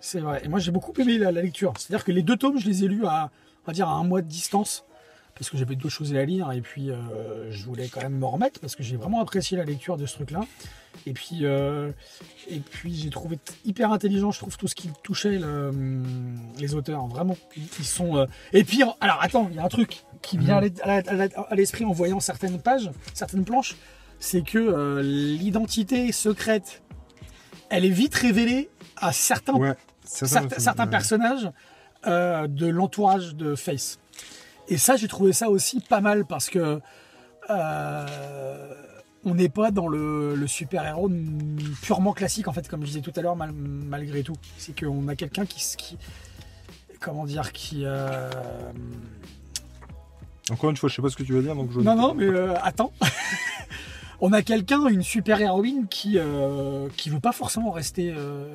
C'est 0.00 0.20
vrai. 0.20 0.40
Et 0.44 0.48
moi, 0.48 0.58
j'ai 0.58 0.70
beaucoup 0.70 0.92
aimé 0.98 1.18
la, 1.18 1.30
la 1.30 1.42
lecture. 1.42 1.74
C'est-à-dire 1.76 2.04
que 2.04 2.12
les 2.12 2.22
deux 2.22 2.36
tomes, 2.36 2.58
je 2.58 2.66
les 2.66 2.84
ai 2.84 2.88
lus 2.88 3.04
à, 3.06 3.30
on 3.64 3.70
va 3.70 3.72
dire, 3.74 3.88
à 3.88 3.92
un 3.92 4.04
mois 4.04 4.22
de 4.22 4.28
distance. 4.28 4.84
Parce 5.34 5.48
que 5.50 5.56
j'avais 5.56 5.74
d'autres 5.76 5.88
choses 5.94 6.14
à 6.14 6.24
lire 6.24 6.52
et 6.52 6.60
puis 6.60 6.90
euh, 6.90 7.50
je 7.50 7.64
voulais 7.64 7.88
quand 7.88 8.02
même 8.02 8.18
me 8.18 8.26
remettre 8.26 8.60
parce 8.60 8.76
que 8.76 8.82
j'ai 8.82 8.96
vraiment 8.96 9.20
apprécié 9.20 9.56
la 9.56 9.64
lecture 9.64 9.96
de 9.96 10.06
ce 10.06 10.14
truc-là. 10.16 10.40
Et 11.06 11.14
puis, 11.14 11.38
euh, 11.42 11.90
et 12.50 12.60
puis 12.60 12.94
j'ai 12.94 13.08
trouvé 13.08 13.38
hyper 13.64 13.92
intelligent, 13.92 14.30
je 14.30 14.38
trouve, 14.38 14.56
tout 14.58 14.68
ce 14.68 14.74
qui 14.74 14.90
touchait 15.02 15.38
le- 15.38 15.68
hum, 15.70 16.36
les 16.58 16.74
auteurs. 16.74 17.06
Vraiment, 17.06 17.36
ils 17.78 17.84
sont. 17.84 18.16
euh, 18.18 18.26
Et 18.52 18.62
puis, 18.62 18.82
alors 19.00 19.18
attends, 19.22 19.48
il 19.50 19.56
y 19.56 19.58
a 19.58 19.64
un 19.64 19.68
truc 19.68 20.02
qui 20.20 20.36
vient 20.36 20.58
à 20.58 20.60
l'e- 20.60 21.30
à 21.48 21.54
l'esprit 21.54 21.84
en 21.86 21.92
voyant 21.92 22.20
certaines 22.20 22.60
pages, 22.60 22.90
certaines 23.14 23.44
planches, 23.44 23.74
c'est 24.20 24.42
que 24.42 25.00
l'identité 25.02 26.12
secrète, 26.12 26.82
elle 27.70 27.84
est 27.86 27.90
vite 27.90 28.14
révélée 28.14 28.68
à 28.98 29.12
certains 29.12 29.54
Ouais. 29.54 29.74
Certains, 30.04 30.86
personnages 30.86 31.50
de 32.04 32.66
l'entourage 32.66 33.34
de 33.34 33.54
Face. 33.54 33.98
Et 34.72 34.78
ça, 34.78 34.96
j'ai 34.96 35.06
trouvé 35.08 35.32
ça 35.34 35.50
aussi 35.50 35.80
pas 35.80 36.00
mal 36.00 36.24
parce 36.24 36.48
que 36.48 36.80
euh, 37.50 38.74
on 39.24 39.34
n'est 39.34 39.48
pas 39.50 39.70
dans 39.70 39.86
le, 39.86 40.34
le 40.34 40.46
super-héros 40.46 41.10
purement 41.82 42.12
classique, 42.12 42.48
en 42.48 42.52
fait, 42.52 42.66
comme 42.68 42.80
je 42.82 42.86
disais 42.86 43.00
tout 43.02 43.12
à 43.16 43.20
l'heure, 43.20 43.36
mal- 43.36 43.52
malgré 43.52 44.22
tout. 44.22 44.34
C'est 44.56 44.78
qu'on 44.78 45.08
a 45.08 45.14
quelqu'un 45.16 45.44
qui. 45.44 45.98
Comment 47.00 47.24
dire 47.26 47.52
Qui. 47.52 47.82
euh, 47.84 48.30
Encore 50.50 50.70
une 50.70 50.76
fois, 50.76 50.88
je 50.88 50.94
sais 50.96 51.02
pas 51.02 51.08
ce 51.10 51.16
que 51.16 51.22
tu 51.22 51.32
veux 51.32 51.42
dire, 51.42 51.54
donc 51.54 51.70
je. 51.72 51.80
Non, 51.80 51.94
non, 51.96 52.14
mais 52.14 52.24
euh, 52.24 52.54
attends. 52.62 52.92
On 54.24 54.32
a 54.32 54.40
quelqu'un, 54.42 54.86
une 54.86 55.02
super-héroïne 55.02 55.88
qui 55.88 56.14
euh, 56.16 56.88
qui 56.96 57.10
veut 57.10 57.18
pas 57.18 57.32
forcément 57.32 57.72
rester 57.72 58.14
euh, 58.16 58.46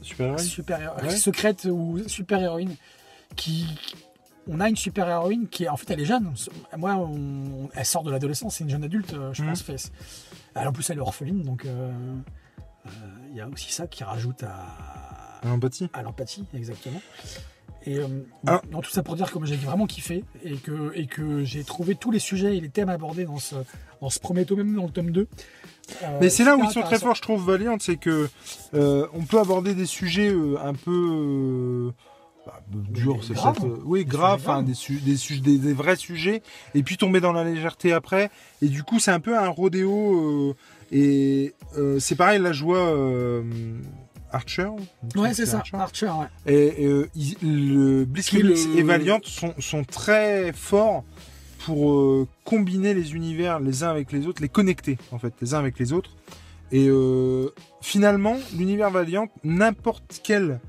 Super 0.00 0.40
super 0.40 0.96
Ouais. 1.02 1.10
secrète 1.14 1.66
ou 1.70 1.98
super 2.08 2.42
héroïne 2.42 2.74
qui 3.36 3.66
on 4.48 4.60
a 4.60 4.68
une 4.68 4.76
super 4.76 5.08
héroïne 5.08 5.46
qui 5.48 5.64
est 5.64 5.68
en 5.68 5.76
fait 5.76 5.90
elle 5.92 6.00
est 6.00 6.04
jeune 6.06 6.32
moi 6.76 6.94
on- 6.96 7.68
elle 7.74 7.84
sort 7.84 8.02
de 8.02 8.10
l'adolescence 8.10 8.56
c'est 8.56 8.64
une 8.64 8.70
jeune 8.70 8.84
adulte 8.84 9.12
euh, 9.14 9.32
je 9.32 9.42
Mhm. 9.42 9.48
pense 9.50 9.62
Face. 9.62 9.92
elle 10.54 10.66
en 10.68 10.72
plus 10.72 10.88
elle 10.90 10.98
est 10.98 11.02
orpheline 11.02 11.42
donc 11.42 11.64
euh, 11.66 11.92
euh, 12.86 12.90
il 13.30 13.36
y 13.36 13.40
a 13.40 13.48
aussi 13.48 13.72
ça 13.72 13.86
qui 13.86 14.04
rajoute 14.04 14.42
à, 14.42 15.40
L'empathie. 15.44 15.88
à 15.92 16.02
l'empathie 16.02 16.44
exactement 16.54 17.00
et 17.86 17.98
euh, 17.98 18.06
Alors- 18.46 18.62
non, 18.72 18.80
tout 18.80 18.90
ça 18.90 19.02
pour 19.02 19.14
dire 19.16 19.30
que 19.30 19.44
j'ai 19.46 19.54
vraiment 19.56 19.86
kiffé 19.86 20.24
et 20.44 20.56
que, 20.56 20.90
et 20.94 21.06
que 21.06 21.44
j'ai 21.44 21.62
trouvé 21.64 21.94
tous 21.94 22.10
les 22.10 22.18
sujets 22.18 22.56
et 22.56 22.60
les 22.60 22.68
thèmes 22.68 22.88
abordés 22.88 23.24
dans 23.24 23.38
ce, 23.38 23.54
dans 24.02 24.10
ce 24.10 24.18
premier 24.18 24.44
tome, 24.44 24.58
même 24.58 24.74
dans 24.74 24.84
le 24.84 24.90
tome 24.90 25.10
2. 25.12 25.28
euh, 26.02 26.18
Mais 26.20 26.28
c'est 26.28 26.42
là 26.44 26.56
où 26.56 26.64
ils 26.64 26.70
sont 26.70 26.82
très 26.82 26.98
forts, 26.98 27.14
je 27.14 27.22
trouve, 27.22 27.46
Valiant, 27.46 27.76
c'est 27.78 27.96
que 27.96 28.28
euh, 28.74 29.06
on 29.14 29.22
peut 29.24 29.38
aborder 29.38 29.74
des 29.74 29.86
sujets 29.86 30.34
un 30.60 30.74
peu 30.74 31.92
bah, 32.48 32.60
Mais 32.72 33.00
c'est 33.22 33.34
grave. 33.34 33.54
peut-être, 33.60 33.66
euh, 33.72 33.82
oui, 33.84 34.04
grave, 34.04 34.42
graves. 34.42 34.64
des, 34.64 34.74
su- 34.74 35.00
des, 35.00 35.16
su- 35.16 35.40
des, 35.40 35.58
des 35.58 35.72
vrais 35.74 35.96
sujets, 35.96 36.42
et 36.74 36.82
puis 36.82 36.96
tomber 36.96 37.20
dans 37.20 37.32
la 37.32 37.44
légèreté 37.44 37.92
après. 37.92 38.30
Et 38.62 38.68
du 38.68 38.82
coup, 38.82 38.98
c'est 38.98 39.10
un 39.10 39.20
peu 39.20 39.36
un 39.38 39.48
rodéo. 39.48 40.50
euh, 40.50 40.54
et 40.90 41.54
euh, 41.76 41.98
c'est 41.98 42.14
pareil, 42.16 42.40
là, 42.40 42.52
je 42.52 42.64
vois 42.64 42.78
euh, 42.78 43.42
Archer. 44.32 44.68
Ouais, 45.16 45.34
c'est 45.34 45.44
ça, 45.46 45.58
Archer. 45.58 45.76
Archer, 45.76 46.06
ouais. 46.08 46.52
Et, 46.52 46.86
le 47.42 48.06
et 48.76 48.82
Valiant 48.82 49.20
sont, 49.22 49.54
sont 49.58 49.84
très 49.84 50.52
forts 50.54 51.04
pour 51.66 52.26
combiner 52.44 52.94
les 52.94 53.14
univers 53.14 53.60
les 53.60 53.82
uns 53.82 53.90
avec 53.90 54.12
les 54.12 54.26
autres, 54.26 54.40
les 54.40 54.48
connecter 54.48 54.96
en 55.12 55.18
fait, 55.18 55.34
les 55.42 55.52
uns 55.54 55.58
avec 55.58 55.78
les 55.78 55.92
autres. 55.92 56.12
Et 56.72 56.88
finalement, 57.82 58.36
l'univers 58.56 58.90
Valiant, 58.90 59.28
n'importe 59.44 60.20
quel 60.22 60.60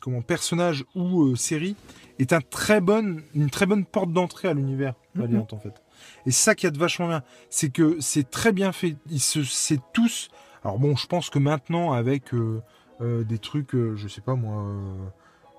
comment 0.00 0.22
personnage 0.22 0.84
ou 0.94 1.24
euh, 1.24 1.36
série 1.36 1.76
est 2.18 2.32
un 2.32 2.40
très 2.40 2.80
bonne, 2.80 3.22
une 3.34 3.50
très 3.50 3.66
bonne 3.66 3.84
porte 3.84 4.12
d'entrée 4.12 4.48
à 4.48 4.54
l'univers 4.54 4.94
Mhm. 5.14 5.22
Valiant 5.22 5.46
en 5.50 5.58
fait. 5.58 5.74
Et 6.24 6.30
ça 6.30 6.54
qui 6.54 6.66
a 6.66 6.70
de 6.70 6.78
vachement 6.78 7.08
bien, 7.08 7.22
c'est 7.50 7.70
que 7.70 7.96
c'est 8.00 8.30
très 8.30 8.52
bien 8.52 8.70
fait. 8.72 8.96
Ils 9.10 9.20
se, 9.20 9.42
c'est 9.42 9.80
tous. 9.92 10.28
Alors 10.62 10.78
bon, 10.78 10.94
je 10.96 11.06
pense 11.06 11.30
que 11.30 11.38
maintenant 11.40 11.92
avec 11.92 12.32
euh, 12.32 12.62
euh, 13.00 13.24
des 13.24 13.38
trucs, 13.38 13.74
euh, 13.74 13.96
je 13.96 14.06
sais 14.08 14.20
pas 14.20 14.34
moi, 14.36 14.62
euh, 14.62 14.94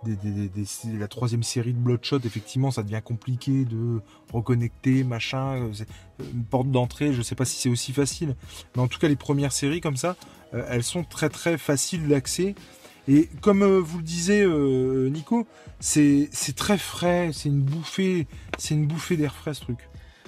des, 0.03 0.15
des- 0.15 0.47
des- 0.47 0.65
des- 0.83 0.97
la 0.97 1.07
troisième 1.09 1.43
série 1.43 1.73
de 1.73 1.79
Bloodshot, 1.79 2.19
effectivement, 2.23 2.71
ça 2.71 2.81
devient 2.81 3.01
compliqué 3.03 3.65
de 3.65 3.99
reconnecter, 4.31 5.03
machin, 5.03 5.57
euh, 5.57 5.73
une 6.33 6.45
porte 6.45 6.71
d'entrée. 6.71 7.11
Je 7.13 7.21
sais 7.21 7.35
pas 7.35 7.45
si 7.45 7.59
c'est 7.59 7.69
aussi 7.69 7.91
facile, 7.93 8.35
mais 8.75 8.81
en 8.81 8.87
tout 8.87 8.99
cas 8.99 9.07
les 9.09 9.15
premières 9.17 9.51
séries 9.51 9.81
comme 9.81 9.97
ça, 9.97 10.15
euh, 10.53 10.65
elles 10.69 10.83
sont 10.83 11.03
très 11.03 11.29
très 11.29 11.57
faciles 11.57 12.07
d'accès. 12.07 12.55
Et 13.13 13.27
comme 13.41 13.61
euh, 13.61 13.79
vous 13.79 13.97
le 13.97 14.03
disiez, 14.03 14.41
euh, 14.41 15.09
Nico, 15.09 15.45
c'est 15.81 16.29
très 16.55 16.77
frais, 16.77 17.31
c'est 17.33 17.49
une 17.49 17.61
bouffée, 17.61 18.25
c'est 18.57 18.73
une 18.73 18.87
bouffée 18.87 19.17
d'air 19.17 19.35
frais 19.35 19.53
ce 19.53 19.61
truc. 19.61 19.79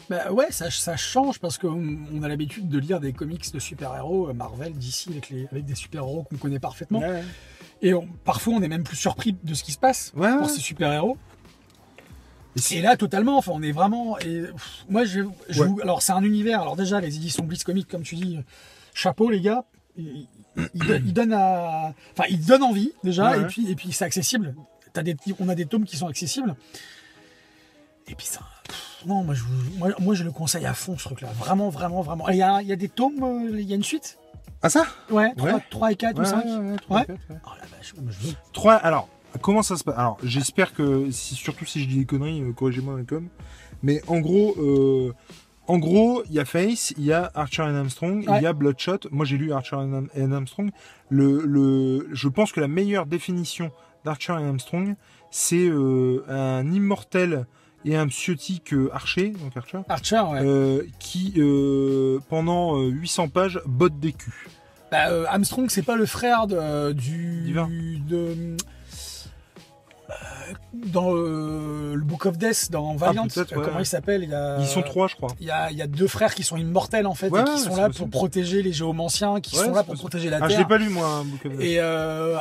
Bah 0.09 0.33
ouais, 0.33 0.47
ça, 0.51 0.69
ça 0.69 0.97
change 0.97 1.39
parce 1.39 1.57
qu'on 1.57 1.97
on 2.13 2.23
a 2.23 2.27
l'habitude 2.27 2.67
de 2.67 2.77
lire 2.77 2.99
des 2.99 3.13
comics 3.13 3.53
de 3.53 3.59
super-héros, 3.59 4.29
euh, 4.29 4.33
Marvel, 4.33 4.73
DC, 4.73 5.07
avec, 5.11 5.29
les, 5.29 5.47
avec 5.49 5.63
des 5.63 5.75
super-héros 5.75 6.23
qu'on 6.23 6.35
connaît 6.35 6.59
parfaitement. 6.59 6.99
Ouais, 6.99 7.23
Et 7.81 7.93
on- 7.93 8.05
parfois, 8.25 8.55
on 8.55 8.61
est 8.61 8.67
même 8.67 8.83
plus 8.83 8.97
surpris 8.97 9.33
de 9.41 9.53
ce 9.53 9.63
qui 9.63 9.71
se 9.71 9.77
passe 9.79 10.11
ouais. 10.17 10.37
pour 10.37 10.49
ces 10.49 10.59
super-héros. 10.59 11.17
Et 12.71 12.81
là, 12.81 12.97
totalement, 12.97 13.37
enfin, 13.37 13.53
on 13.55 13.63
est 13.63 13.71
vraiment. 13.71 14.19
Et, 14.19 14.41
pff, 14.41 14.85
moi, 14.89 15.05
je, 15.05 15.21
je 15.49 15.63
alors, 15.81 16.01
c'est 16.01 16.11
un 16.11 16.21
univers. 16.23 16.61
Alors, 16.61 16.75
déjà, 16.75 16.99
les 16.99 17.15
éditions 17.15 17.45
Blitz 17.45 17.63
Comics, 17.63 17.87
comme 17.87 18.03
tu 18.03 18.15
dis, 18.15 18.37
chapeau, 18.93 19.29
les 19.29 19.39
gars. 19.41 19.63
À. 21.33 21.93
Enfin, 22.11 22.23
ils 22.29 22.45
donnent 22.45 22.63
envie, 22.63 22.91
déjà, 23.03 23.31
Ouais, 23.31 23.37
et 23.37 23.41
ouais. 23.41 23.47
puis, 23.47 23.69
et 23.71 23.75
puis 23.75 23.91
c'est 23.91 24.05
accessible. 24.05 24.55
Des, 25.03 25.15
on 25.39 25.49
a 25.49 25.55
des 25.55 25.65
tomes 25.65 25.85
qui 25.85 25.97
sont 25.97 26.07
accessibles. 26.07 26.55
Et 28.07 28.15
puis, 28.15 28.27
ça. 28.27 28.41
pff, 28.67 29.03
non, 29.07 29.23
moi 29.23 29.33
je, 29.33 29.43
moi, 29.77 29.89
moi, 29.99 30.13
je 30.13 30.23
le 30.23 30.31
conseille 30.31 30.65
à 30.65 30.73
fond, 30.73 30.97
ce 30.97 31.05
truc-là. 31.05 31.29
Vraiment, 31.39 31.69
vraiment, 31.69 32.01
vraiment. 32.01 32.27
Il 32.29 32.35
y 32.37 32.43
a, 32.43 32.61
il 32.61 32.67
y 32.67 32.71
a 32.71 32.75
des 32.75 32.89
tomes, 32.89 33.23
euh, 33.23 33.59
il 33.59 33.67
y 33.67 33.73
a 33.73 33.75
une 33.75 33.83
suite? 33.83 34.17
Ah 34.61 34.69
ça? 34.69 34.85
Ouais, 35.09 35.33
3, 35.69 35.87
Ouais. 35.87 35.93
et 35.93 35.95
4 35.95 36.15
ou 36.17 36.19
Ouais, 36.19 36.25
5 36.25 36.45
ouais, 36.45 36.57
ouais, 36.57 36.75
trois, 36.77 36.99
Ouais. 36.99 37.05
quatre, 37.07 37.19
ouais. 37.29 37.37
Oh 37.45 37.49
la 37.59 37.65
vache, 37.77 37.93
moi, 37.99 38.11
je 38.19 38.27
veux. 38.27 38.33
Trois, 38.53 38.75
alors, 38.75 39.09
comment 39.41 39.63
ça 39.63 39.75
se 39.77 39.83
passe? 39.83 39.97
Alors, 39.97 40.17
j'espère 40.23 40.73
que, 40.73 41.09
si, 41.11 41.35
surtout 41.35 41.65
si 41.65 41.81
je 41.81 41.87
dis 41.87 41.97
des 41.97 42.05
conneries, 42.05 42.41
euh, 42.41 42.53
corrigez-moi 42.53 42.93
dans 42.93 42.99
les 42.99 43.05
coms. 43.05 43.27
Mais 43.81 44.01
en 44.07 44.19
gros, 44.19 44.53
euh, 44.59 45.13
en 45.67 45.77
gros, 45.77 46.23
il 46.29 46.33
y 46.35 46.39
a 46.39 46.45
Face, 46.45 46.93
il 46.97 47.05
y 47.05 47.13
a 47.13 47.31
Archer 47.35 47.61
and 47.63 47.75
Armstrong, 47.75 48.27
Ouais. 48.27 48.37
il 48.39 48.43
y 48.43 48.45
a 48.47 48.53
Bloodshot. 48.53 48.99
Moi, 49.11 49.25
j'ai 49.25 49.37
lu 49.37 49.53
Archer 49.53 49.75
and 49.77 50.31
Armstrong. 50.31 50.71
Le, 51.09 51.41
le, 51.45 52.07
je 52.11 52.27
pense 52.27 52.51
que 52.51 52.59
la 52.59 52.67
meilleure 52.67 53.05
définition 53.05 53.71
d'Archer 54.03 54.33
and 54.33 54.45
Armstrong, 54.47 54.95
c'est 55.31 55.67
euh, 55.67 56.23
un 56.27 56.69
immortel 56.71 57.45
et 57.85 57.95
un 57.97 58.07
psiotique 58.07 58.73
euh, 58.73 58.89
archer, 58.93 59.29
donc 59.31 59.55
Archer, 59.57 59.79
Archer, 59.89 60.21
ouais. 60.31 60.39
euh, 60.41 60.83
qui, 60.99 61.33
euh, 61.37 62.19
pendant 62.29 62.77
euh, 62.77 62.87
800 62.89 63.27
pages, 63.29 63.59
botte 63.65 63.99
des 63.99 64.13
culs. 64.13 64.31
Bah, 64.91 65.07
Armstrong, 65.29 65.69
c'est 65.69 65.81
pas 65.83 65.95
le 65.95 66.05
frère 66.05 66.47
de, 66.47 66.91
du. 66.93 67.41
Divin. 67.45 67.67
De, 68.07 68.55
dans 70.73 71.13
euh, 71.15 71.93
le 71.95 72.01
Book 72.03 72.25
of 72.25 72.37
Death, 72.37 72.69
dans 72.71 72.95
Valiant, 72.95 73.27
peut-être, 73.27 73.53
euh, 73.53 73.57
ouais, 73.59 73.65
comment 73.65 73.79
il 73.79 73.85
s'appelle 73.85 74.23
il 74.23 74.33
a, 74.33 74.57
Ils 74.59 74.67
sont 74.67 74.81
trois, 74.81 75.07
je 75.07 75.15
crois. 75.15 75.29
Il 75.39 75.47
y, 75.47 75.51
a, 75.51 75.71
il 75.71 75.77
y 75.77 75.81
a 75.81 75.87
deux 75.87 76.07
frères 76.07 76.33
qui 76.35 76.43
sont 76.43 76.57
immortels 76.57 77.07
en 77.07 77.13
fait, 77.13 77.29
Ouais, 77.29 77.41
et 77.41 77.43
qui 77.45 77.59
sont 77.59 77.75
là 77.75 77.87
possible. 77.87 78.09
pour 78.09 78.19
protéger 78.19 78.61
les 78.63 78.73
géomanciens, 78.73 79.39
qui 79.39 79.55
Ouais, 79.57 79.65
sont 79.65 79.71
là 79.71 79.83
pour 79.83 79.93
possible. 79.93 79.99
protéger 79.99 80.29
la 80.29 80.37
Ah, 80.41 80.47
je 80.47 80.49
l'ai 80.49 80.55
Terre. 80.57 80.67
pas 80.67 80.77
lu, 80.77 80.89
moi, 80.89 81.23
Book 81.25 81.45
of 81.45 81.51
Death. 81.53 81.61
Et 81.61 81.79
euh, 81.79 82.35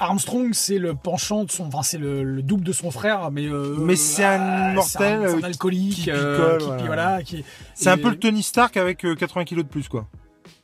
Armstrong, 0.00 0.50
c'est 0.52 0.78
le 0.78 0.94
penchant 0.94 1.44
de 1.44 1.50
son, 1.50 1.66
enfin 1.66 1.82
c'est 1.82 1.98
le, 1.98 2.22
le 2.22 2.42
double 2.42 2.62
de 2.62 2.72
son 2.72 2.90
frère, 2.92 3.30
mais 3.32 3.46
euh, 3.46 3.74
Mais 3.78 3.96
c'est 3.96 4.24
un 4.24 4.76
ah, 4.78 4.80
c'est 4.82 5.04
un, 5.04 5.22
un 5.38 5.42
alcoolique, 5.42 5.94
qui 5.94 6.00
picole, 6.02 6.58
qui- 6.58 6.64
voilà. 6.66 6.86
voilà, 6.86 7.22
qui- 7.24 7.44
C'est 7.74 7.90
un 7.90 7.98
peu 7.98 8.10
le 8.10 8.18
Tony 8.18 8.42
Stark 8.44 8.76
avec 8.76 9.04
euh, 9.04 9.16
80 9.16 9.44
kilos 9.44 9.64
de 9.64 9.68
plus, 9.70 9.88
quoi. 9.88 10.06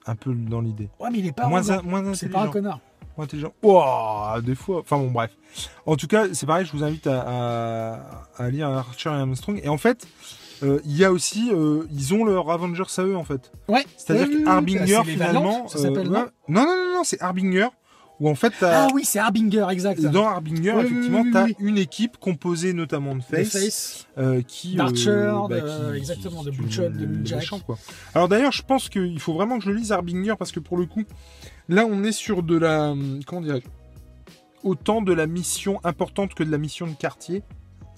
Un 0.07 0.15
peu 0.17 0.35
dans 0.35 0.61
l'idée. 0.61 0.89
Ouais, 1.01 1.09
mais 1.11 1.19
il 1.19 1.27
est 1.27 1.33
pas 1.33 1.47
Moins, 1.49 1.63
moins 1.83 2.15
C'est 2.15 2.29
pas 2.29 2.43
un 2.43 2.49
connard. 2.49 2.79
Intelligent. 3.17 3.53
Ouah, 3.63 4.41
des 4.43 4.55
fois. 4.55 4.81
Enfin 4.81 4.99
bon, 4.99 5.11
bref. 5.11 5.31
En 5.87 5.97
tout 5.97 6.07
cas, 6.09 6.27
c'est 6.33 6.47
pareil, 6.47 6.67
je 6.67 6.73
vous 6.73 6.83
invite 6.83 7.07
à, 7.07 7.21
à, 7.27 8.01
à 8.37 8.51
lire 8.51 8.69
Archer 8.69 9.11
et 9.11 9.13
Armstrong. 9.13 9.61
Et 9.63 9.69
en 9.69 9.79
fait, 9.79 10.07
euh, 10.63 10.81
il 10.85 10.97
y 10.97 11.05
a 11.05 11.13
aussi, 11.13 11.51
euh, 11.53 11.85
ils 11.93 12.13
ont 12.15 12.25
leur 12.25 12.51
Avengers 12.51 12.83
à 12.97 13.03
eux, 13.03 13.17
en 13.17 13.25
fait. 13.25 13.53
Ouais. 13.69 13.85
C'est-à-dire 13.97 14.27
Oui, 14.27 14.35
oui, 14.35 14.39
oui, 14.41 14.45
qu'Harbinger, 14.45 14.87
c'est 14.87 15.05
les 15.05 15.13
finalement. 15.13 15.69
Ça 15.69 15.79
s'appelle, 15.79 16.09
euh, 16.09 16.11
ouais. 16.11 16.27
non, 16.49 16.63
non, 16.63 16.67
non, 16.67 16.95
non, 16.97 17.05
c'est 17.05 17.21
Harbinger. 17.23 17.69
Où 18.21 18.29
en 18.29 18.35
fait, 18.37 18.53
Ah 18.63 18.87
oui, 18.95 19.05
c'est 19.05 19.19
Harbinger, 19.19 19.67
exact. 19.73 20.01
dans 20.03 20.29
Harbinger, 20.29 20.73
Oui, 20.77 20.85
effectivement, 20.85 21.23
oui, 21.23 21.27
oui, 21.27 21.33
t'as 21.33 21.47
une 21.59 21.79
équipe 21.79 22.17
composée 22.19 22.73
notamment 22.73 23.17
de 23.17 23.23
Face. 23.23 23.51
Face. 23.53 24.07
euh, 24.19 24.41
qui 24.47 24.77
D'Archer, 24.77 25.33
bah, 25.49 25.61
de- 25.61 25.91
qui- 25.93 25.99
exactement, 25.99 26.45
qui- 26.45 26.51
de 26.51 26.97
de 26.97 27.63
quoi. 27.65 27.77
Alors 28.15 28.29
d'ailleurs, 28.29 28.53
je 28.53 28.63
pense 28.63 28.89
qu'il 28.89 29.19
faut 29.19 29.35
vraiment 29.35 29.59
que 29.59 29.65
je 29.65 29.73
lise 29.73 29.91
Harbinger 29.91 30.35
parce 30.39 30.53
que 30.53 30.61
pour 30.61 30.77
le 30.77 30.87
coup, 30.87 31.03
là, 31.69 31.87
on 31.91 32.05
est 32.05 32.13
sur 32.13 32.45
de 32.45 32.57
la 32.57 32.93
hum, 32.93 33.21
comment 33.27 33.41
dirais-je 33.43 33.67
autant 34.63 35.03
de 35.03 35.13
la 35.13 35.27
mission 35.27 35.81
importante 35.85 36.35
que 36.35 36.43
de 36.45 36.51
la 36.51 36.59
mission 36.59 36.87
de 36.87 36.93
quartier. 36.95 37.43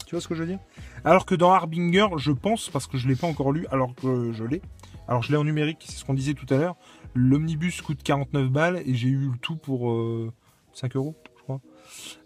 Tu 0.06 0.14
vois 0.14 0.20
ce 0.22 0.28
que 0.28 0.34
je 0.34 0.40
veux 0.44 0.48
dire? 0.48 0.58
Alors 1.04 1.26
que 1.26 1.34
dans 1.34 1.52
Harbinger, 1.52 2.06
je 2.16 2.32
pense 2.32 2.70
parce 2.70 2.86
que 2.86 2.96
je 2.96 3.06
l'ai 3.06 3.16
pas 3.16 3.26
encore 3.26 3.52
lu, 3.52 3.66
alors 3.70 3.94
que 3.94 4.32
je 4.32 4.44
l'ai. 4.44 4.62
Alors 5.08 5.22
je 5.22 5.30
l'ai 5.30 5.36
en 5.36 5.44
numérique, 5.44 5.84
c'est 5.86 5.96
ce 5.98 6.04
qu'on 6.04 6.14
disait 6.14 6.34
tout 6.34 6.46
à 6.52 6.56
l'heure. 6.58 6.76
L'omnibus 7.16 7.80
coûte 7.82 8.02
49 8.02 8.50
balles 8.50 8.82
et 8.84 8.94
j'ai 8.94 9.08
eu 9.08 9.30
le 9.30 9.38
tout 9.38 9.56
pour 9.56 9.90
euh, 9.90 10.32
5 10.74 10.96
euros, 10.96 11.16
je 11.38 11.42
crois. 11.42 11.60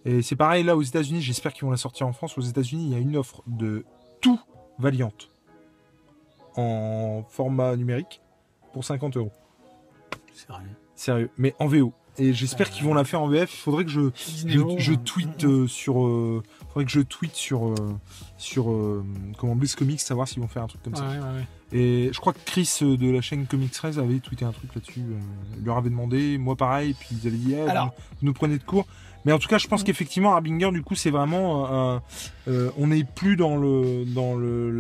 Et 0.04 0.23
c'est 0.23 0.37
pareil 0.37 0.64
là 0.64 0.76
aux 0.76 0.82
États-Unis, 0.82 1.23
j'espère 1.23 1.52
qu'ils 1.52 1.64
vont 1.64 1.70
la 1.70 1.76
sortir 1.76 2.06
en 2.06 2.12
France. 2.12 2.37
Aux 2.37 2.42
États-Unis, 2.42 2.87
il 2.87 2.92
y 2.92 2.94
a 2.94 2.99
une 2.99 3.16
offre 3.16 3.42
de 3.47 3.85
tout 4.20 4.40
Valiant 4.78 5.12
en 6.56 7.23
format 7.28 7.76
numérique 7.76 8.20
pour 8.73 8.85
50 8.85 9.16
euros. 9.16 9.32
Vrai. 10.49 10.62
Sérieux, 10.94 11.30
mais 11.37 11.54
en 11.59 11.66
VO. 11.66 11.92
Et 12.18 12.32
j'espère 12.34 12.70
qu'ils 12.70 12.84
vont 12.84 12.92
la 12.94 13.04
faire 13.04 13.22
en 13.22 13.28
VF. 13.28 13.52
Il 13.54 13.56
faudrait 13.58 13.84
que 13.84 13.90
je, 13.90 14.10
je, 14.46 14.58
World, 14.58 14.80
je 14.80 14.92
tweete 14.94 15.44
euh, 15.44 15.66
sur, 15.66 16.04
euh, 16.04 16.42
faudrait 16.68 16.84
que 16.84 16.90
je 16.90 17.00
tweete 17.00 17.34
sur 17.34 17.68
euh, 17.68 17.74
sur 18.36 18.64
comment 19.38 19.54
Bliss 19.56 19.74
Comics, 19.76 20.00
savoir 20.00 20.28
s'ils 20.28 20.40
vont 20.42 20.48
faire 20.48 20.62
un 20.64 20.66
truc 20.66 20.82
comme 20.82 20.96
ça. 20.96 21.04
Ouais, 21.08 21.14
ouais, 21.18 21.22
ouais. 21.22 21.46
Et 21.72 22.10
je 22.12 22.18
crois 22.18 22.32
que 22.32 22.40
Chris 22.44 22.78
de 22.82 23.10
la 23.10 23.20
chaîne 23.20 23.46
Comics 23.46 23.70
13 23.70 23.98
avait 24.00 24.18
tweeté 24.18 24.44
un 24.44 24.50
truc 24.52 24.74
là-dessus. 24.74 25.02
il 25.58 25.64
leur 25.64 25.76
avait 25.76 25.90
demandé, 25.90 26.36
moi 26.36 26.56
pareil, 26.56 26.94
puis 26.98 27.10
ils 27.22 27.28
avaient 27.28 27.36
dit, 27.36 27.54
eh, 27.54 27.60
Alors- 27.70 27.94
vous, 28.20 28.26
nous 28.26 28.32
prenez 28.32 28.58
de 28.58 28.64
court. 28.64 28.86
Mais 29.24 29.32
en 29.32 29.38
tout 29.38 29.48
cas, 29.48 29.58
je 29.58 29.68
pense 29.68 29.82
Mm. 29.82 29.84
qu'effectivement, 29.84 30.32
Harbinger, 30.32 30.70
du 30.72 30.82
coup, 30.82 30.94
c'est 30.94 31.10
vraiment, 31.10 31.94
euh, 31.94 31.98
euh, 32.48 32.70
on 32.78 32.86
n'est 32.88 33.04
plus 33.04 33.36
dans 33.36 33.56
le 33.56 34.04
dans 34.06 34.34
le 34.34 34.70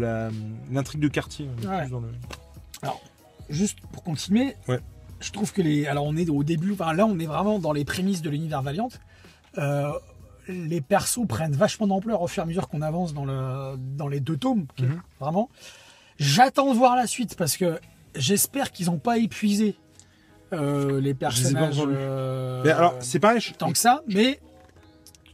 l'intrigue 0.72 1.00
de 1.02 1.08
quartier. 1.08 1.46
on 1.58 1.62
est 1.62 1.66
Ouais. 1.68 1.82
plus 1.82 1.90
dans 1.90 2.00
le- 2.00 2.08
Juste 3.48 3.78
pour 3.92 4.02
continuer, 4.04 4.54
Ouais. 4.68 4.78
Je 5.20 5.30
trouve 5.32 5.52
que 5.52 5.62
les. 5.62 5.86
Alors 5.86 6.04
on 6.04 6.16
est 6.16 6.28
au 6.30 6.42
début, 6.44 6.72
enfin 6.72 6.92
là 6.92 7.06
on 7.06 7.18
est 7.18 7.26
vraiment 7.26 7.58
dans 7.58 7.72
les 7.72 7.84
prémices 7.84 8.22
de 8.22 8.30
l'univers 8.30 8.62
Valiant. 8.62 8.88
Euh, 9.58 9.90
les 10.48 10.80
persos 10.80 11.26
prennent 11.28 11.52
vachement 11.54 11.86
d'ampleur 11.86 12.22
au 12.22 12.26
fur 12.26 12.42
et 12.42 12.44
à 12.44 12.46
mesure 12.46 12.68
qu'on 12.68 12.82
avance 12.82 13.14
dans, 13.14 13.24
le, 13.24 13.76
dans 13.76 14.08
les 14.08 14.20
deux 14.20 14.36
tomes, 14.36 14.66
Mhm. 14.80 15.00
vraiment. 15.20 15.48
J'attends 16.18 16.72
de 16.72 16.76
voir 16.78 16.96
la 16.96 17.06
suite 17.06 17.36
parce 17.36 17.56
que 17.56 17.78
j'espère 18.14 18.72
qu'ils 18.72 18.86
n'ont 18.86 18.98
pas 18.98 19.18
épuisé 19.18 19.76
euh, 20.52 21.00
les 21.00 21.14
personnages 21.14 21.76
euh, 21.86 22.62
Mais 22.64 22.70
alors, 22.72 22.94
c'est 23.00 23.20
pareil, 23.20 23.40
je, 23.40 23.52
tant 23.52 23.70
que 23.70 23.78
ça, 23.78 24.02
mais 24.08 24.40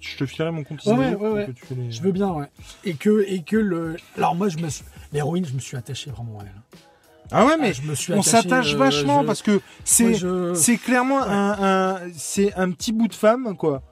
je 0.01 0.17
te 0.19 0.27
filerai 0.27 0.51
mon 0.51 0.63
compte 0.65 0.85
Ouais, 0.85 1.15
ouais, 1.15 1.29
ouais, 1.31 1.49
les- 1.71 1.91
je 1.91 2.03
veux 2.03 2.13
bien, 2.13 2.31
ouais. 2.33 2.47
Et 2.85 2.95
que, 2.95 3.25
et 3.27 3.43
que 3.43 3.57
le. 3.57 3.97
Alors 4.17 4.35
moi, 4.35 4.49
je 4.49 4.59
me 4.59 4.69
suis. 4.69 4.85
L'héroïne, 5.13 5.47
je 5.47 5.55
me 5.55 5.59
suis 5.61 5.77
attaché 5.77 6.11
vraiment 6.11 6.41
à 6.41 6.43
elle. 6.43 6.79
Ah 7.33 7.45
ouais, 7.47 7.57
mais 7.61 7.71
Ah, 7.71 7.73
je 7.73 7.83
me 7.83 7.95
suis 7.95 8.13
on 8.13 8.23
s'attache 8.23 8.75
euh, 8.75 8.79
vachement 8.79 9.23
je- 9.23 9.27
parce 9.27 9.43
que 9.43 9.61
c'est 9.85 10.15
je- 10.15 10.55
c'est 10.55 10.77
clairement 10.77 11.19
Ouais. 11.21 11.29
un, 11.29 11.57
un- 11.61 12.01
c'est 12.17 12.55
un 12.55 12.71
petit 12.71 12.93
bout 12.93 13.09
de 13.09 13.15
femme 13.15 13.57
quoi 13.57 13.83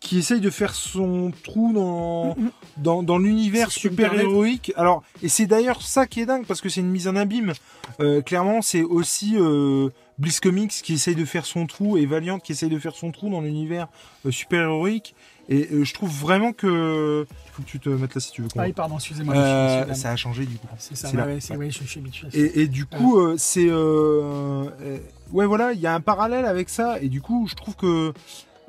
qui 0.00 0.18
essaye 0.18 0.40
de 0.40 0.50
faire 0.50 0.74
son 0.74 1.32
trou 1.44 1.72
dans 1.72 2.36
dans, 2.76 3.02
dans 3.02 3.16
l'univers 3.18 3.70
Si 3.72 3.80
super 3.80 4.12
héroïque. 4.18 4.72
Alors 4.76 5.02
et 5.22 5.28
c'est 5.28 5.46
d'ailleurs 5.46 5.80
ça 5.82 6.06
qui 6.06 6.20
est 6.20 6.26
dingue 6.26 6.44
parce 6.46 6.60
que 6.60 6.68
c'est 6.68 6.80
une 6.80 6.90
mise 6.90 7.08
en 7.08 7.16
abîme. 7.16 7.52
Euh, 8.00 8.20
clairement, 8.20 8.60
c'est 8.60 8.82
aussi 8.82 9.36
euh, 9.38 9.88
Bliss 10.18 10.40
Comics 10.40 10.70
qui 10.70 10.94
essaye 10.94 11.14
de 11.14 11.24
faire 11.24 11.44
son 11.46 11.66
trou 11.66 11.96
et 11.96 12.06
Valiant 12.06 12.38
qui 12.38 12.52
essaye 12.52 12.68
de 12.68 12.78
faire 12.78 12.94
son 12.94 13.10
trou 13.10 13.30
dans 13.30 13.40
l'univers 13.40 13.88
euh, 14.26 14.30
super 14.30 14.62
héroïque. 14.62 15.14
Et 15.48 15.68
euh, 15.72 15.84
je 15.84 15.92
trouve 15.92 16.10
vraiment 16.10 16.52
que 16.52 17.26
faut 17.52 17.62
que 17.62 17.68
tu 17.68 17.78
te 17.78 17.88
mettes 17.88 18.14
là 18.14 18.20
si 18.20 18.30
tu 18.30 18.42
veux. 18.42 18.48
Ah 18.56 18.62
oui, 18.62 18.72
pardon, 18.72 18.96
excusez-moi. 18.96 19.34
Euh, 19.36 19.92
ça 19.94 20.10
a 20.10 20.16
changé 20.16 20.46
du 20.46 20.56
coup. 20.56 20.68
C'est 20.78 20.96
ça, 20.96 21.10
ouais, 21.10 21.38
je, 21.70 21.84
suis 21.84 22.00
habitué. 22.00 22.28
Et, 22.32 22.62
et 22.62 22.68
du 22.68 22.86
coup, 22.86 23.18
c'est. 23.36 23.70
ouais, 23.70 25.46
voilà, 25.46 25.72
il 25.72 25.80
y 25.80 25.86
a 25.86 25.94
un 25.94 26.00
parallèle 26.00 26.46
avec 26.46 26.68
ça. 26.68 27.00
Et 27.00 27.08
du 27.08 27.20
coup, 27.20 27.46
je 27.48 27.54
trouve 27.54 27.76
que 27.76 28.12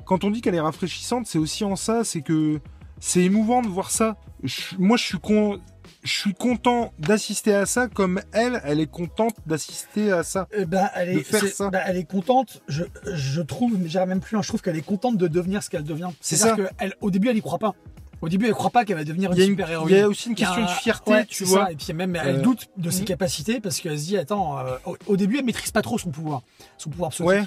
quand 0.04 0.24
on 0.24 0.30
dit 0.30 0.40
qu'elle 0.40 0.54
est 0.54 0.60
rafraîchissante, 0.60 1.26
c'est 1.26 1.38
aussi 1.38 1.64
en 1.64 1.76
ça, 1.76 2.04
c'est 2.04 2.22
que 2.22 2.60
c'est 3.00 3.22
émouvant 3.22 3.62
de 3.62 3.68
voir 3.68 3.90
ça. 3.90 4.16
Je- 4.42 4.76
moi, 4.78 4.96
je 4.96 5.04
suis 5.04 5.18
con. 5.18 5.60
Je 6.06 6.12
suis 6.20 6.34
content 6.34 6.92
d'assister 7.00 7.52
à 7.54 7.66
ça 7.66 7.88
comme 7.88 8.20
elle, 8.32 8.60
elle 8.64 8.78
est 8.80 8.86
contente 8.90 9.34
d'assister 9.44 10.12
à 10.12 10.22
ça. 10.22 10.46
Eh 10.56 10.64
ben, 10.64 10.88
elle, 10.94 11.14
de 11.14 11.18
est, 11.20 11.22
faire 11.24 11.40
c'est- 11.40 11.48
ça. 11.48 11.68
ben, 11.70 11.80
elle 11.84 11.96
est 11.96 12.04
contente, 12.08 12.62
je, 12.68 12.84
je 13.12 13.40
trouve, 13.42 13.76
mais 13.78 13.88
même 14.06 14.20
plus 14.20 14.40
je 14.40 14.46
trouve 14.48 14.62
qu'elle 14.62 14.76
est 14.76 14.82
contente 14.86 15.16
de 15.18 15.26
devenir 15.26 15.62
ce 15.64 15.68
qu'elle 15.70 15.82
devient. 15.84 16.10
C'est 16.20 16.36
C'est-à-dire 16.36 16.68
qu'elle- 16.78 16.94
au 17.00 17.10
début, 17.10 17.28
elle 17.28 17.36
y 17.36 17.42
croit 17.42 17.58
pas. 17.58 17.74
Au 18.22 18.28
début, 18.28 18.46
elle 18.46 18.54
croit 18.54 18.70
pas 18.70 18.84
qu'elle 18.84 18.96
va 18.96 19.04
devenir 19.04 19.30
Il 19.32 19.38
une 19.38 19.42
une- 19.42 19.50
super 19.50 19.68
il 19.68 19.72
héroïne. 19.72 19.96
y 19.96 20.00
a 20.00 20.08
aussi 20.08 20.28
une 20.28 20.34
question 20.36 20.62
de 20.62 20.68
fierté, 20.68 21.26
tu 21.28 21.44
vois. 21.44 21.70
Et 21.72 21.76
puis 21.76 21.92
même, 21.92 22.14
elle 22.16 22.36
Euh, 22.36 22.40
doute 22.40 22.68
de 22.76 22.88
ses 22.90 23.00
mhm. 23.00 23.04
capacités 23.06 23.60
parce 23.60 23.80
qu'elle 23.80 23.98
se 23.98 24.04
dit, 24.06 24.16
attends, 24.16 24.58
euh, 24.58 24.76
au, 24.86 24.96
au 25.08 25.16
début, 25.16 25.38
elle 25.38 25.44
maîtrise 25.44 25.70
pas 25.72 25.82
trop 25.82 25.98
son 25.98 26.10
pouvoir, 26.10 26.42
son 26.78 26.88
pouvoir 26.88 27.10
psionique. 27.10 27.30
Ouais. 27.30 27.44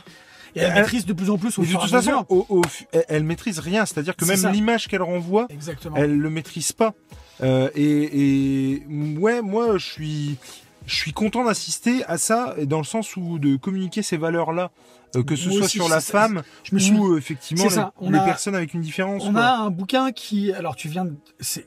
Et 0.56 0.60
elle, 0.60 0.72
Elle- 0.72 0.82
maîtrise 0.82 1.06
de 1.06 1.14
plus 1.14 1.30
en 1.30 1.38
plus 1.38 1.58
au 1.60 1.64
fur 1.64 1.80
et 1.80 1.84
à 1.84 1.88
façon, 1.88 1.98
mesure. 1.98 2.26
au- 2.30 2.46
au- 2.50 2.62
elle, 2.92 3.06
elle 3.08 3.24
maîtrise 3.24 3.60
rien. 3.60 3.86
C'est-à-dire 3.86 4.16
que 4.16 4.26
même 4.26 4.52
l'image 4.52 4.88
qu'elle 4.88 5.02
renvoie, 5.04 5.48
Exactement. 5.50 5.96
elle 5.96 6.18
le 6.18 6.30
maîtrise 6.30 6.72
pas. 6.72 6.94
Euh, 7.42 7.70
et, 7.76 8.74
et 8.76 8.84
ouais, 9.20 9.42
moi, 9.42 9.78
je 9.78 9.86
suis, 9.86 10.38
je 10.86 10.96
suis 10.96 11.14
content 11.14 11.44
d'assister 11.46 12.04
à 12.06 12.18
ça, 12.18 12.56
dans 12.66 12.80
le 12.80 12.84
sens 12.84 13.16
où 13.16 13.40
de 13.40 13.56
communiquer 13.56 14.02
ces 14.02 14.18
valeurs-là, 14.18 14.72
euh, 15.16 15.24
que 15.24 15.36
ce 15.36 15.46
Moi 15.48 15.58
soit 15.58 15.66
aussi, 15.66 15.78
sur 15.78 15.90
la 15.90 16.02
femme 16.02 16.44
je 16.64 16.76
me 16.76 16.80
suis 16.80 16.94
ou 16.96 17.14
euh, 17.14 17.18
effectivement 17.18 17.64
les, 17.64 17.70
ça, 17.72 17.94
on 18.00 18.12
les 18.12 18.18
a- 18.20 18.24
personnes 18.24 18.56
avec 18.56 18.74
une 18.74 18.82
différence. 18.82 19.24
On 19.26 19.32
quoi. 19.34 19.42
a 19.42 19.58
un 19.58 19.70
bouquin 19.72 20.12
qui, 20.12 20.52
alors 20.54 20.76
tu 20.76 20.88
viens, 20.88 21.06
de, 21.06 21.16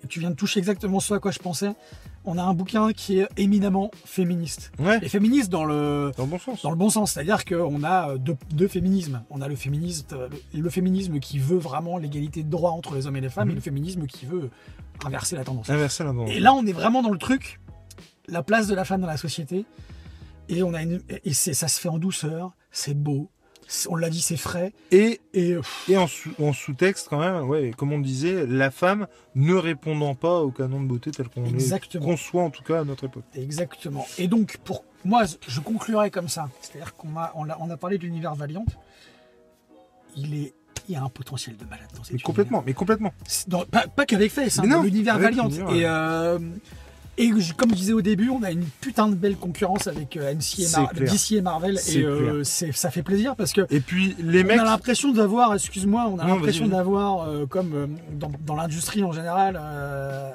tu 0.09 0.21
viens 0.21 0.31
de 0.31 0.37
toucher 0.37 0.59
exactement 0.61 1.01
ce 1.01 1.15
à 1.15 1.19
quoi 1.19 1.31
je 1.33 1.39
pensais. 1.41 1.73
On 2.25 2.39
a 2.39 2.43
un 2.43 2.55
bouquin 2.55 2.93
qui 2.93 3.19
est 3.19 3.29
éminemment 3.37 3.91
féministe. 4.05 4.71
Ouais, 4.79 4.99
Et 5.03 5.09
féministe 5.09 5.51
dans 5.51 5.65
le, 5.65 6.13
dans 6.17 6.23
le 6.25 6.31
bon 6.31 6.39
sens. 6.39 6.63
dans 6.63 6.71
le 6.71 6.77
bon 6.77 6.89
sens, 6.89 7.13
c'est-à-dire 7.13 7.45
qu'on 7.45 7.83
a 7.83 8.11
euh, 8.11 8.19
deux, 8.19 8.37
deux 8.55 8.69
féminismes. 8.69 9.23
On 9.31 9.41
a 9.41 9.49
le 9.49 9.57
féminisme, 9.57 10.07
le, 10.55 10.61
le 10.61 10.71
féminisme 10.71 11.19
qui 11.19 11.39
veut 11.41 11.59
vraiment 11.59 11.99
l'égalité 11.99 12.45
de 12.45 12.49
droit 12.51 12.71
entre 12.71 12.95
les 12.95 13.07
hommes 13.09 13.17
et 13.17 13.21
les 13.21 13.29
femmes, 13.29 13.47
Mhm. 13.49 13.53
et 13.53 13.55
le 13.57 13.61
féminisme 13.61 14.07
qui 14.07 14.27
veut 14.27 14.51
inverser 15.05 15.35
la 15.35 15.43
tendance. 15.45 15.69
Inversé 15.69 16.05
là-dedans. 16.05 16.27
Et 16.27 16.39
là, 16.39 16.55
on 16.55 16.65
est 16.65 16.73
vraiment 16.73 17.03
dans 17.03 17.11
le 17.11 17.19
truc, 17.19 17.59
la 18.29 18.45
place 18.45 18.69
de 18.69 18.75
la 18.77 18.85
femme 18.85 19.01
dans 19.01 19.07
la 19.09 19.17
société. 19.17 19.65
Et 20.49 20.63
on 20.63 20.75
a 20.75 20.83
une, 20.83 21.01
et 21.25 21.33
ça 21.33 21.67
se 21.67 21.81
fait 21.81 21.89
en 21.89 21.99
douceur, 21.99 22.53
c'est 22.71 22.95
beau, 22.95 23.31
on 23.89 23.97
l'a 23.97 24.11
dit, 24.11 24.21
c'est 24.21 24.37
frais. 24.37 24.73
Et, 24.91 25.21
Et 25.35 25.57
en, 25.97 26.07
sous- 26.07 26.31
en 26.41 26.53
sous-texte, 26.53 27.09
quand 27.09 27.19
même, 27.21 27.43
ouais, 27.49 27.73
comme 27.77 27.93
on 27.93 27.99
disait, 28.01 28.47
la 28.47 28.71
femme 28.71 29.07
ne 29.35 29.55
répondant 29.55 30.15
pas 30.15 30.41
au 30.41 30.51
canon 30.51 30.81
de 30.83 30.87
beauté 30.87 31.11
tel 31.11 31.29
qu'on 31.29 31.45
Exactement. 31.47 32.05
conçoit, 32.05 32.43
en 32.43 32.51
tout 32.51 32.63
cas, 32.63 32.81
à 32.81 32.85
notre 32.85 33.05
époque. 33.05 33.25
Exactement. 33.35 34.07
Et 34.19 34.29
donc, 34.29 34.59
pour 34.59 34.85
moi, 35.05 35.23
je 35.49 35.61
conclurai 35.61 36.11
comme 36.11 36.29
ça. 36.29 36.49
C'est-à-dire 36.61 36.95
qu'on 36.95 37.17
a, 37.17 37.33
on 37.35 37.49
a, 37.49 37.57
on 37.61 37.71
a 37.71 37.77
parlé 37.77 37.99
de 37.99 38.05
l'univers 38.05 38.35
Valiant. 38.35 38.65
Il 40.17 40.35
est, 40.35 40.53
il 40.89 40.95
y 40.95 40.97
a 40.97 41.03
un 41.03 41.09
potentiel 41.09 41.57
de 41.57 41.65
malade 41.65 41.89
dans 41.97 42.03
cet 42.03 42.11
Mais 42.11 42.15
univers. 42.17 42.27
complètement, 42.27 42.63
mais 42.67 42.75
complètement. 42.75 43.13
Dans- 43.49 43.65
pas, 43.65 43.87
pas 43.87 44.05
qu'avec 44.05 44.31
Face, 44.31 44.59
hein, 44.59 44.83
l'univers 44.83 45.19
Valiant. 45.19 45.49
Et, 45.49 45.87
euh, 45.87 46.39
et 47.19 47.31
comme 47.57 47.71
je 47.71 47.75
disais 47.77 47.93
au 47.93 48.01
début, 48.03 48.31
on 48.31 48.43
a 48.43 48.51
une 48.51 48.65
putain 48.81 49.09
de 49.09 49.15
belle 49.15 49.37
concurrence 49.37 49.87
avec 49.87 50.17
euh, 50.17 50.35
MC 50.35 50.61
et 50.61 50.69
Mar-. 50.77 50.93
DC 50.95 51.43
Marvel. 51.43 51.79
Et 51.93 51.99
euh, 52.03 52.43
ça 52.45 52.91
fait 52.91 53.03
plaisir 53.03 53.37
parce 53.37 53.53
que 53.53 53.63
Et 53.71 53.81
puis, 53.81 54.17
les 54.19 54.43
on 54.43 54.47
mecs. 54.47 54.59
a 54.61 54.65
l'impression 54.65 55.13
d'avoir, 55.13 55.55
excuse-moi, 55.55 56.07
on 56.13 56.19
a 56.19 56.27
l'impression 56.27 56.67
d'avoir, 56.69 57.29
euh, 57.29 57.47
comme 57.47 57.73
euh, 57.75 57.87
dans, 58.13 58.31
dans 58.47 58.55
l'industrie 58.57 59.05
en 59.05 59.13
général, 59.13 59.59
euh, 59.61 60.31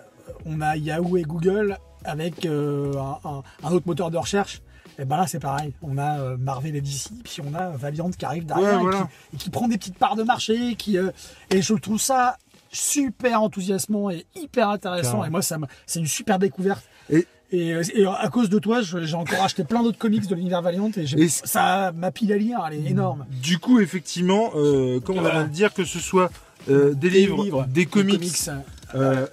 on 0.45 0.61
a 0.61 0.75
Yahoo 0.77 1.17
et 1.17 1.23
Google 1.23 1.77
avec 2.05 2.45
euh, 2.45 2.93
un, 2.97 3.29
un- 3.29 3.43
un 3.63 3.71
autre 3.71 3.87
moteur 3.87 4.11
de 4.11 4.17
recherche. 4.17 4.61
Et 4.99 5.05
ben 5.05 5.17
là, 5.17 5.27
c'est 5.27 5.39
pareil. 5.39 5.73
On 5.83 5.97
a 5.99 6.19
euh, 6.19 6.37
Marvel 6.37 6.75
et 6.75 6.81
DC, 6.81 7.09
puis 7.23 7.37
on 7.45 7.53
a 7.53 7.69
Valiant 7.69 8.09
qui 8.09 8.25
arrive 8.25 8.45
derrière 8.47 8.81
Ouais, 8.81 8.91
et, 8.93 8.97
qui, 8.97 9.35
et 9.35 9.37
qui 9.37 9.49
prend 9.51 9.67
des 9.67 9.77
petites 9.77 9.97
parts 9.99 10.15
de 10.15 10.23
marché. 10.23 10.73
Qui, 10.75 10.97
euh, 10.97 11.11
et 11.51 11.61
je 11.61 11.73
trouve 11.75 11.99
ça 12.01 12.37
super 12.77 13.41
enthousiasmant 13.41 14.09
et 14.09 14.25
hyper 14.35 14.69
intéressant. 14.69 15.23
Et 15.25 15.29
moi, 15.29 15.41
ça 15.41 15.57
me- 15.57 15.67
c'est 15.85 15.99
une 15.99 16.07
super 16.07 16.39
découverte. 16.39 16.83
Et- 17.09 17.25
Et, 17.49 17.73
euh, 17.73 17.81
et 17.95 18.05
à 18.05 18.27
cause 18.27 18.49
de 18.49 18.59
toi, 18.59 18.81
je- 18.81 19.05
j'ai 19.05 19.15
encore 19.15 19.41
acheté 19.41 19.63
plein 19.63 19.81
d'autres 19.81 19.97
comics 19.97 20.27
de 20.27 20.35
l'univers 20.35 20.61
Valiant 20.61 20.91
et, 20.97 21.29
ça, 21.29 21.93
ma 21.95 22.11
pile 22.11 22.33
à 22.33 22.37
lire, 22.37 22.59
elle 22.69 22.73
est 22.85 22.89
énorme. 22.89 23.25
Du 23.41 23.57
coup, 23.57 23.79
effectivement, 23.79 24.51
euh, 24.55 24.99
comme 24.99 25.17
on 25.17 25.21
Voilà. 25.21 25.35
vient 25.39 25.47
de 25.47 25.53
dire, 25.53 25.73
que 25.73 25.85
ce 25.85 25.99
soit 25.99 26.29
euh, 26.69 26.93
des, 26.93 27.09
livres, 27.09 27.65
des 27.69 27.85
comics, 27.85 28.49
euh, 28.95 29.25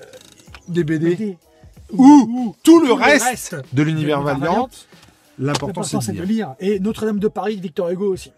des 0.69 0.85
BD, 0.85 1.17
BD. 1.17 1.39
ou 1.93 2.55
tout 2.63 2.79
le 2.81 2.87
tout 2.91 2.95
reste, 2.95 3.57
de 3.73 3.83
l'univers 3.83 4.21
de 4.23 4.29
l'univers 4.31 4.39
Valiant, 4.39 4.69
l'important 5.41 5.83
c'est 6.01 6.13
de 6.13 6.23
lire. 6.23 6.55
Et 6.61 6.79
Notre-Dame 6.79 7.19
de 7.19 7.27
Paris 7.29 7.57
de 7.57 7.63
Victor 7.63 7.91
Hugo 7.91 8.13
aussi. 8.13 8.31